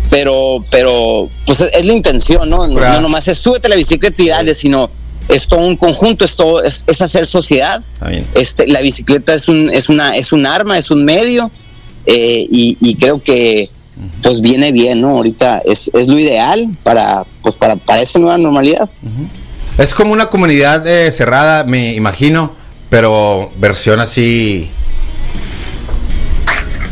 Pero, 0.09 0.63
pero, 0.71 1.29
pues 1.45 1.61
es, 1.61 1.69
es 1.71 1.85
la 1.85 1.93
intención, 1.93 2.49
¿no? 2.49 2.67
No, 2.67 2.79
no 2.79 3.01
nomás 3.01 3.27
es 3.27 3.37
súbete 3.37 3.69
la 3.69 3.75
bicicleta 3.75 4.23
y 4.23 4.29
dale, 4.29 4.55
sino 4.55 4.89
es 5.27 5.47
todo 5.47 5.65
un 5.67 5.75
conjunto, 5.75 6.25
es 6.25 6.35
todo, 6.35 6.63
es, 6.63 6.83
es 6.87 7.01
hacer 7.01 7.27
sociedad. 7.27 7.83
Este, 8.33 8.67
la 8.67 8.81
bicicleta 8.81 9.35
es 9.35 9.47
un, 9.47 9.69
es 9.69 9.87
una, 9.87 10.15
es 10.15 10.31
un 10.31 10.47
arma, 10.47 10.79
es 10.79 10.89
un 10.89 11.05
medio, 11.05 11.51
eh, 12.07 12.47
y, 12.51 12.75
y 12.81 12.95
creo 12.95 13.21
que 13.21 13.69
pues 14.23 14.41
viene 14.41 14.71
bien, 14.71 15.01
¿no? 15.01 15.09
Ahorita 15.09 15.61
es, 15.65 15.91
es 15.93 16.07
lo 16.07 16.17
ideal 16.17 16.67
para, 16.83 17.25
pues 17.43 17.55
para, 17.55 17.75
para 17.75 18.01
esta 18.01 18.17
nueva 18.17 18.37
normalidad. 18.37 18.89
Es 19.77 19.93
como 19.93 20.11
una 20.11 20.27
comunidad 20.27 20.87
eh, 20.87 21.11
cerrada, 21.11 21.65
me 21.65 21.93
imagino, 21.93 22.53
pero 22.89 23.51
versión 23.57 23.99
así. 23.99 24.69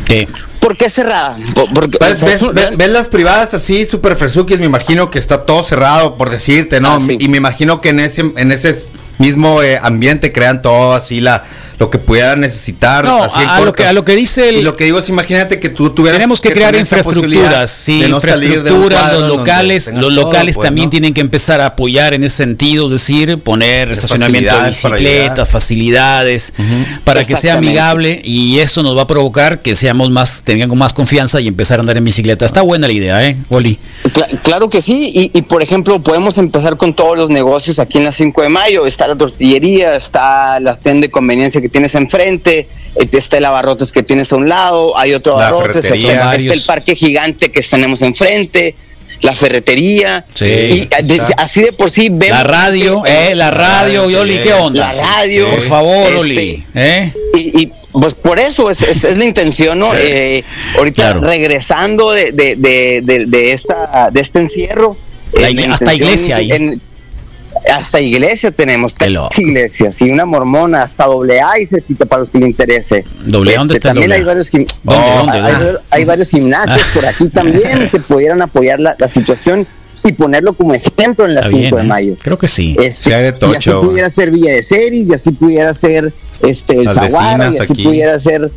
¿Qué? 0.06 0.28
¿Por 0.62 0.78
qué 0.78 0.90
cerrada? 0.90 1.38
Por- 1.54 1.74
Porque, 1.74 1.98
¿Ves, 2.78 2.90
las 2.92 3.08
privadas 3.10 3.54
así, 3.54 3.86
super 3.86 4.16
fresuquis? 4.16 4.60
Me 4.60 4.66
imagino 4.66 5.10
que 5.10 5.20
está 5.20 5.46
todo 5.46 5.64
cerrado, 5.64 6.16
por 6.18 6.30
decirte, 6.30 6.80
¿no? 6.80 6.94
Ah, 6.96 7.00
sí. 7.02 7.18
Y 7.20 7.28
me 7.30 7.38
imagino 7.38 7.82
que 7.82 7.90
en 7.90 8.00
ese, 8.00 8.22
en 8.36 8.52
ese 8.52 8.76
mismo 9.18 9.62
eh, 9.64 9.80
ambiente 9.82 10.32
crean 10.32 10.62
todo 10.62 10.94
así, 10.94 11.20
la, 11.22 11.44
lo 11.80 11.90
que 11.90 11.98
pudieran 12.00 12.42
necesitar. 12.42 13.06
No, 13.06 13.24
así 13.24 13.40
en 13.40 13.48
a, 13.48 13.58
a 13.58 13.62
lo 13.62 13.74
que, 13.74 13.86
a 13.86 13.94
lo 13.94 14.04
que 14.04 14.16
dice 14.16 14.50
el, 14.50 14.58
Y 14.58 14.62
lo 14.64 14.76
que 14.76 14.86
digo 14.86 15.00
es, 15.00 15.10
imagínate 15.10 15.60
que 15.60 15.70
tú 15.70 15.92
tuvieras 15.92 16.18
Tenemos 16.18 16.42
que 16.42 16.52
crear 16.52 16.76
infraestructuras, 16.76 17.70
sí, 17.70 18.04
no 18.10 18.20
salir 18.20 18.64
de 18.64 18.72
un 18.72 18.84
infraestructuras, 18.84 19.20
los 19.20 19.28
locales, 19.28 19.92
los 19.94 20.02
todo, 20.02 20.10
locales 20.12 20.56
pues, 20.56 20.66
también 20.66 20.86
¿no? 20.88 20.92
tienen 20.92 21.14
que 21.14 21.22
empezar 21.22 21.62
a 21.62 21.68
apoyar 21.68 22.14
en 22.14 22.24
ese 22.24 22.38
sentido, 22.38 22.86
es 22.88 22.92
decir, 22.94 23.38
poner 23.40 23.92
estacionamiento 23.92 24.56
de 24.56 24.72
facilidades 24.74 24.84
bicicletas, 24.98 25.50
facilidades, 25.50 26.54
para 27.04 27.24
que 27.24 27.36
sea 27.36 27.56
amigable 27.56 28.22
y 28.24 28.60
eso 28.60 28.84
nos 28.84 28.98
va 28.98 29.04
a 29.04 29.08
provocar 29.08 29.60
que 29.60 29.76
seamos 29.76 30.10
más, 30.10 30.42
tengamos 30.44 30.78
más 30.78 30.94
confianza 30.94 31.40
y 31.42 31.48
empezar 31.48 31.80
a 31.80 31.82
andar 31.82 31.98
en 31.98 32.04
bicicleta. 32.06 32.46
Está 32.46 32.62
buena 32.62 32.88
la 32.88 32.94
idea, 32.94 33.24
¿eh, 33.28 33.38
Oli? 33.50 33.80
Cla- 34.14 34.42
claro 34.42 34.70
que 34.70 34.82
sí, 34.82 35.12
y, 35.14 35.38
y, 35.38 35.42
por 35.44 35.62
ejemplo, 35.62 36.00
podemos 36.02 36.38
empezar 36.38 36.78
con 36.78 36.94
todos 36.94 37.18
los 37.18 37.30
negocios 37.30 37.80
aquí 37.80 37.98
en 37.98 38.06
la 38.06 38.12
5 38.12 38.42
de 38.42 38.50
mayo. 38.50 38.86
Está 38.88 39.08
la 39.08 39.16
tortillería, 39.16 39.96
está 39.96 40.60
la 40.60 40.76
tienda 40.76 41.08
de 41.08 41.12
conveniencia 41.12 41.62
que 41.62 41.67
tienes 41.70 41.96
enfrente, 41.96 42.60
eh, 42.96 43.08
está 43.12 43.38
el 43.38 43.46
abarrotes 43.46 43.92
que 43.92 44.04
tienes 44.04 44.32
a 44.32 44.36
un 44.36 44.48
lado, 44.50 44.98
hay 44.98 45.14
otro 45.14 45.38
La 45.40 45.48
abarrotes, 45.50 45.86
está, 45.86 46.36
el 46.36 46.62
parque 46.62 46.96
gigante 46.96 47.52
que 47.52 47.62
tenemos 47.62 48.02
enfrente, 48.02 48.76
la 49.22 49.34
ferretería. 49.36 50.26
Sí. 50.34 50.46
y 50.46 50.88
de- 51.04 51.16
Está. 51.16 51.34
así 51.38 51.62
de 51.62 51.72
por 51.74 51.90
sí 51.90 52.10
vemos. 52.12 52.38
La 52.38 52.44
radio, 52.44 53.02
que- 53.02 53.30
eh, 53.32 53.36
la 53.36 53.50
radio, 53.52 54.04
radio, 54.04 54.22
Oli, 54.22 54.38
¿qué 54.40 54.54
onda? 54.54 54.94
La 54.94 55.02
radio, 55.02 55.50
Por 55.50 55.62
favor, 55.62 56.06
este, 56.08 56.18
Oli, 56.20 56.64
¿eh? 56.76 57.14
Y, 57.36 57.62
y, 57.64 57.72
pues 57.94 58.14
por 58.14 58.38
eso 58.38 58.70
es, 58.70 58.82
es- 58.84 59.04
es 59.04 59.18
la 59.18 59.26
intención, 59.26 59.80
¿no? 59.80 59.92
Eh, 59.96 60.44
ahorita 60.78 61.14
Claro. 61.14 61.22
regresando 61.22 62.12
de, 62.12 62.32
de, 62.32 62.56
de, 62.58 63.02
de, 63.04 63.26
de 63.26 63.52
esta, 63.54 64.10
de 64.12 64.22
este 64.22 64.40
encierro. 64.40 64.96
La 65.34 65.50
igle- 65.50 65.68
la 65.68 65.74
hasta 65.76 65.94
iglesia 65.96 66.36
ahí. 66.38 66.52
en- 66.52 66.82
hasta 67.74 68.00
iglesia 68.02 68.52
tenemos, 68.52 68.96
tres 68.96 69.14
iglesias 69.38 70.02
y 70.02 70.10
una 70.10 70.26
mormona, 70.26 70.84
hasta 70.84 71.06
doble 71.06 71.40
A 71.42 71.60
y 71.60 71.66
cerquita 71.66 72.06
para 72.06 72.22
los 72.22 72.32
que 72.32 72.40
le 72.40 72.48
interese. 72.48 73.04
Doble 73.26 73.56
A, 73.56 73.60
¿dónde 73.60 73.76
Este, 73.76 73.88
está 73.88 73.90
el 73.90 73.96
También 73.96 74.10
doble 74.10 74.16
hay 74.22 74.24
varios, 74.26 74.52
gim- 74.52 74.68
¿Dónde, 74.84 75.02
Oh, 75.04 75.18
dónde, 75.26 75.80
hay, 75.90 76.06
varios 76.06 76.30
gimnasios 76.30 76.82
por 76.94 77.06
aquí 77.06 77.30
también 77.30 77.90
que 77.92 78.00
pudieran 78.00 78.42
apoyar 78.42 78.80
la, 78.80 78.96
la 78.98 79.10
situación 79.10 79.66
y 80.04 80.12
ponerlo 80.14 80.54
como 80.54 80.74
ejemplo 80.74 81.26
en 81.26 81.34
la 81.36 81.42
Está 81.42 81.50
5 81.52 81.62
bien, 81.62 81.76
de 81.76 81.82
¿eh? 81.82 81.84
mayo. 81.86 82.16
Creo 82.22 82.38
que 82.38 82.48
sí. 82.48 82.78
Este, 82.82 83.10
y 83.10 83.14
así 83.56 83.70
pudiera 83.72 84.10
ser 84.10 84.32
Villa 84.32 84.54
de 84.54 84.64
Ceris, 84.64 85.08
y 85.10 85.14
así 85.14 85.32
pudiera 85.32 85.74
ser 85.74 86.14
este 86.42 86.80
el 86.80 86.90
Zaguaro, 86.90 87.44
y 87.52 87.58
así 87.58 87.64
aquí. 87.74 87.84
pudiera 87.84 88.18
ser 88.20 88.50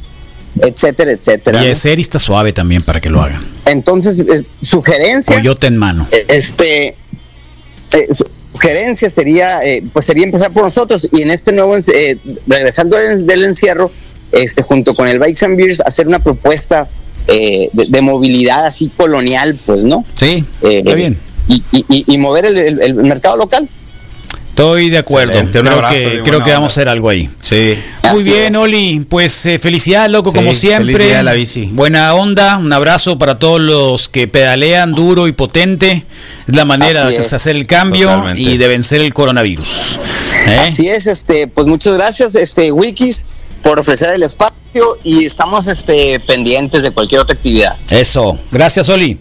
etcétera, 0.60 1.12
etcétera. 1.12 1.58
Y 1.58 1.62
¿no? 1.62 1.68
el 1.68 1.76
ser 1.76 1.98
está 2.00 2.18
suave 2.18 2.52
también 2.52 2.82
para 2.82 3.00
que 3.00 3.08
lo 3.08 3.20
hagan. 3.22 3.42
Entonces, 3.66 4.20
eh, 4.20 4.44
sugerencia, 4.62 5.36
Coyote 5.36 5.66
en 5.68 5.76
mano. 5.76 6.06
este 6.28 6.88
eh, 7.92 8.06
sugerencia 8.60 9.08
sería 9.08 9.60
eh, 9.60 9.82
pues 9.92 10.04
sería 10.06 10.24
empezar 10.24 10.52
por 10.52 10.62
nosotros 10.64 11.08
y 11.12 11.22
en 11.22 11.30
este 11.30 11.52
nuevo 11.52 11.76
eh, 11.76 12.16
regresando 12.46 12.96
del, 12.96 13.26
del 13.26 13.44
encierro 13.44 13.90
este 14.32 14.62
junto 14.62 14.94
con 14.94 15.08
el 15.08 15.18
Bikes 15.18 15.44
and 15.44 15.56
Beers 15.56 15.80
hacer 15.80 16.06
una 16.06 16.18
propuesta 16.18 16.86
eh, 17.26 17.68
de, 17.72 17.86
de 17.86 18.00
movilidad 18.00 18.66
así 18.66 18.88
colonial 18.96 19.58
pues 19.66 19.82
no 19.82 20.04
Sí, 20.16 20.44
Eh, 20.62 20.78
está 20.78 20.94
bien. 20.94 21.16
y, 21.48 21.62
y- 21.72 21.84
y- 21.88 22.04
y 22.14 22.18
mover 22.18 22.44
el, 22.46 22.58
el- 22.58 22.82
el 22.82 22.94
mercado 22.94 23.36
local 23.36 23.68
Estoy 24.60 24.90
de 24.90 24.98
acuerdo. 24.98 25.32
Excelente, 25.32 25.58
un 25.60 25.64
creo 25.66 25.76
abrazo, 25.76 25.94
que, 25.94 26.20
creo 26.22 26.44
que 26.44 26.50
vamos 26.52 26.70
a 26.70 26.74
hacer 26.74 26.88
algo 26.88 27.08
ahí. 27.08 27.30
Sí. 27.40 27.78
Muy 28.10 28.20
Así 28.20 28.22
bien, 28.24 28.52
es. 28.52 28.56
Oli. 28.56 29.06
Pues 29.08 29.46
eh, 29.46 29.58
felicidades, 29.58 30.10
loco, 30.10 30.30
Sí, 30.30 30.36
como 30.36 30.52
siempre. 30.54 31.22
la 31.22 31.32
bici. 31.32 31.68
Buena 31.72 32.12
onda. 32.14 32.56
Un 32.58 32.72
abrazo 32.72 33.16
para 33.18 33.38
todos 33.38 33.60
los 33.60 34.08
que 34.08 34.28
pedalean 34.28 34.92
duro 34.92 35.28
y 35.28 35.32
potente. 35.32 36.04
Es 36.46 36.54
la 36.54 36.64
manera 36.64 37.06
Así 37.06 37.16
de 37.16 37.20
es. 37.22 37.32
hacer 37.32 37.56
el 37.56 37.66
cambio 37.66 38.08
Totalmente. 38.08 38.40
y 38.42 38.56
de 38.58 38.68
vencer 38.68 39.00
el 39.00 39.14
coronavirus. 39.14 39.98
¿Eh? 40.48 40.56
Así 40.58 40.88
es, 40.88 41.06
este, 41.06 41.46
pues 41.46 41.66
muchas 41.66 41.94
gracias, 41.94 42.34
este, 42.34 42.72
Wikis, 42.72 43.24
por 43.62 43.78
ofrecer 43.78 44.14
el 44.14 44.22
espacio 44.22 44.54
y 45.04 45.24
estamos 45.24 45.66
este 45.66 46.18
pendientes 46.20 46.82
de 46.82 46.90
cualquier 46.90 47.20
otra 47.20 47.34
actividad. 47.34 47.76
Eso. 47.90 48.38
Gracias, 48.50 48.88
Oli. 48.88 49.18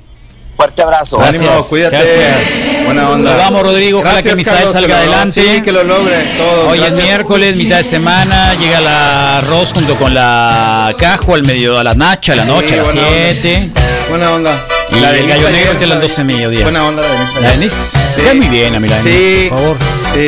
Fuerte 0.59 0.81
abrazo. 0.81 1.17
Gracias. 1.19 1.41
Ánimo, 1.41 1.63
cuídate. 1.69 1.95
Gracias. 1.95 2.83
Buena 2.85 3.09
onda. 3.11 3.29
Nos 3.31 3.39
vamos, 3.39 3.63
Rodrigo. 3.63 3.99
Ojalá 3.99 4.15
Gracias, 4.15 4.33
que 4.33 4.37
Misael 4.39 4.57
Carlos, 4.57 4.73
salga 4.73 4.87
que 4.87 4.93
adelante. 4.93 5.41
Sí, 5.41 5.61
que 5.61 5.71
lo 5.71 5.83
logre 5.85 6.13
todo. 6.37 6.69
Hoy 6.71 6.83
es 6.83 6.91
miércoles, 6.95 7.55
mitad 7.55 7.77
de 7.77 7.83
semana, 7.85 8.55
llega 8.55 8.81
la 8.81 9.37
arroz 9.37 9.71
junto 9.71 9.95
con 9.95 10.13
la 10.13 10.93
cajo 10.99 11.35
al 11.35 11.43
medio, 11.45 11.79
a 11.79 11.83
la 11.85 11.93
nacha, 11.93 12.33
a 12.33 12.35
la 12.35 12.43
noche, 12.43 12.67
Sí, 12.67 12.73
a 12.73 12.77
las 12.83 12.85
buena 12.93 13.07
onda. 13.07 13.31
7. 13.41 13.69
Buena 14.09 14.31
onda. 14.33 14.65
Y 14.91 14.95
el 14.97 15.01
Denise 15.01 15.27
gallo 15.29 15.49
negro 15.49 15.71
entre 15.71 15.87
las 15.87 15.95
está 16.03 16.07
12 16.09 16.15
de 16.17 16.23
bien. 16.25 16.37
mediodía. 16.37 16.63
Buena 16.63 16.85
onda 16.87 17.01
la 17.03 17.07
Denise. 17.07 17.39
¿La. 17.41 17.51
Denise? 17.51 17.75
Sí. 18.15 18.21
Cae 18.25 18.33
muy 18.33 18.47
bien 18.49 18.75
a 18.75 18.79
la 18.81 18.87
Denise, 18.97 19.01
Sí. 19.43 19.47
por 19.49 19.59
favor. 19.59 19.77
Sí. 20.13 20.25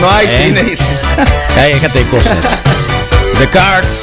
No 0.00 0.10
hay 0.10 0.26
¿Eh? 0.26 0.42
cine, 0.44 0.62
dice. 0.64 0.84
Ay, 1.58 1.72
déjate 1.72 1.98
de 2.00 2.04
cosas. 2.10 2.44
The 3.38 3.48
Cars. 3.48 4.02